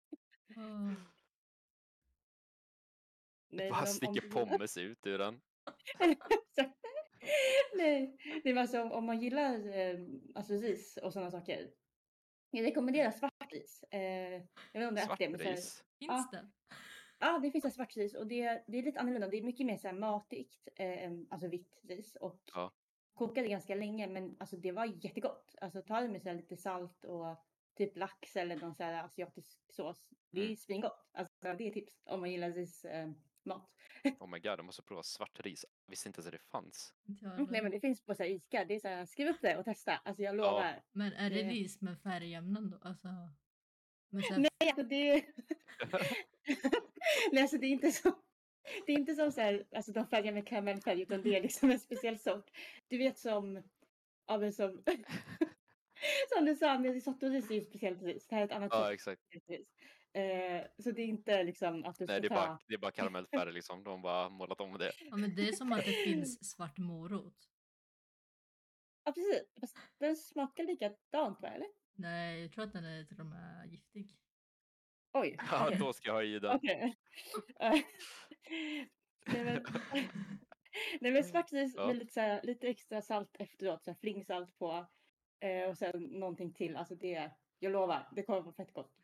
[0.56, 0.92] Åh.
[3.48, 5.40] Nej, Bara sticker om- pommes ut ur den.
[7.74, 9.98] Nej, det var alltså om, om man gillar eh,
[10.34, 11.70] alltså ris och sådana saker.
[12.50, 13.82] Jag rekommenderar svartris.
[13.90, 14.40] Eh, jag
[14.72, 15.16] vet inte om det är här-
[15.56, 15.84] Svartris.
[15.98, 16.50] Finns det?
[17.24, 19.28] Ja, det finns en svartris och det, det är lite annorlunda.
[19.28, 22.72] Det är mycket mer så här matigt, eh, alltså vitt ris och Ja.
[23.14, 24.06] kokade ganska länge.
[24.06, 25.54] Men alltså det var jättegott.
[25.60, 27.36] Alltså ta det med så här lite salt och
[27.76, 30.10] typ lax eller någon så här asiatisk sås.
[30.30, 30.56] Det är Mm.
[30.56, 31.08] svingott.
[31.12, 33.10] Alltså det är tips om man gillar ris, eh,
[33.44, 33.70] mat.
[34.20, 35.64] Oh my god, jag måste prova svartris.
[35.86, 36.94] Visste inte ens att det fanns.
[37.20, 38.64] Jag Mm, Nej men det finns på så här Ica.
[38.64, 39.92] Det är så här, skriv upp det och testa.
[40.04, 40.82] Alltså jag lovar.
[40.92, 42.78] Men är det det- ris med färgämnen då?
[42.82, 43.08] Alltså,
[44.08, 45.22] med så här, Nej, alltså det är...
[47.32, 48.12] Nej, alltså det är inte så...
[48.86, 51.70] Det är inte som så här, alltså de färgar med karamellfärg utan det är liksom
[51.70, 52.50] en speciell sort.
[52.88, 53.62] Du vet som,
[54.26, 54.82] ja men som,
[56.34, 58.26] som du sa med risottoris är ju speciellt ris.
[58.26, 59.22] Det här är ett annat Ja, exakt.
[59.48, 59.68] ris.
[60.14, 62.34] Eh, så det är inte liksom att du ska Nej, det är ta...
[62.34, 63.84] bara, det är bara karamellfärg liksom.
[63.84, 64.92] De har bara målat om det.
[65.10, 67.48] ja, men det är som att det finns svart morot.
[69.04, 71.68] Ja precis, fast den smakar likadant va eller?
[71.94, 74.16] Nej, jag tror att den är till och med giftig.
[75.12, 75.36] Oj.
[75.50, 76.56] Ja, då ska jag ha i den.
[76.56, 76.96] Okej.
[77.60, 77.72] Eh,
[79.26, 79.64] Nej men,
[81.00, 81.86] nej, men svartris Ja.
[81.86, 84.86] med lite, så här, lite extra salt efteråt, så här, flingsalt på
[85.40, 86.76] eh, och sen någonting till.
[86.76, 88.98] Alltså det, jag lovar, det kommer vara fett gott.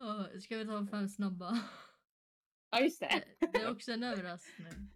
[0.00, 1.58] Åh, ska vi ta fem snabba?
[2.70, 3.24] Ja just det.
[3.40, 4.92] Det, det är också en överraskning.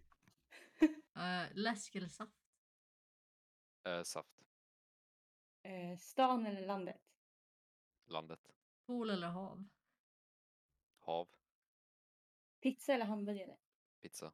[1.16, 2.38] Uh, läsk eller saft?
[3.84, 4.42] Eh, saft.
[5.62, 7.02] Eh, stan eller landet?
[8.06, 8.40] Landet.
[8.86, 9.68] Pool eller hav?
[11.04, 11.28] Hav.
[12.60, 13.56] Pizza eller hamburgare?
[14.02, 14.32] Pizza.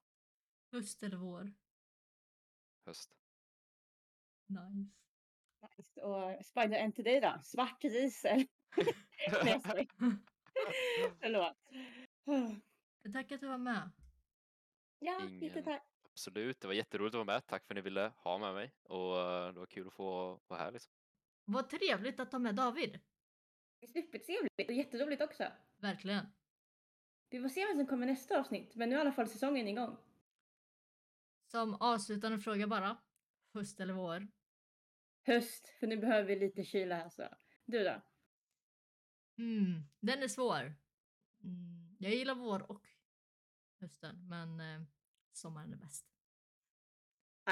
[0.73, 1.53] Höst eller vår?
[2.87, 3.17] Höst.
[4.47, 4.91] Nice.
[5.77, 6.01] Nice.
[6.03, 7.41] Och Spider en till dig då?
[7.45, 8.47] Svartris eller?
[9.45, 9.61] Nej.
[11.21, 11.57] Förlåt.
[13.13, 13.91] Tack att du var med.
[14.99, 15.87] Ja, Ingen- jättetack.
[16.03, 17.47] Absolut, det var jätteroligt att vara med.
[17.47, 18.75] Tack för att ni ville ha med mig.
[18.83, 20.93] Och eh, det var kul att få vara här liksom.
[21.45, 23.01] Vad trevligt att ta med David.
[23.93, 25.53] Supertrevligt och jätteroligt också.
[25.77, 26.27] Verkligen.
[27.31, 29.69] Vi får se vad som kommer nästa avsnitt, men nu är i alla fall säsongen
[29.69, 29.97] igång.
[31.47, 32.97] Som avslutande fråga bara.
[33.55, 34.29] Höst eller vår?
[35.23, 37.29] Höst, för nu behöver vi lite kyla alltså.
[37.65, 38.03] Du då?
[39.39, 40.75] Mm, den är svår.
[41.45, 42.89] Mm, jag gillar vår och
[43.81, 44.83] hösten, men eh,
[45.33, 46.07] sommaren är bäst.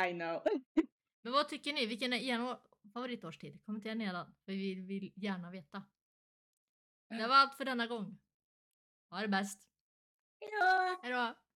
[0.09, 0.43] I know.
[1.22, 1.87] Men vad tycker ni?
[1.87, 2.59] Vilken är er
[2.93, 3.64] favoritårstid?
[3.64, 5.83] Kommentera nedan, för vi vill gärna veta.
[7.09, 8.18] Det var allt för denna gång.
[9.11, 9.59] Ha det bäst.
[10.41, 10.99] Hejdå!
[11.03, 11.48] Hejdå!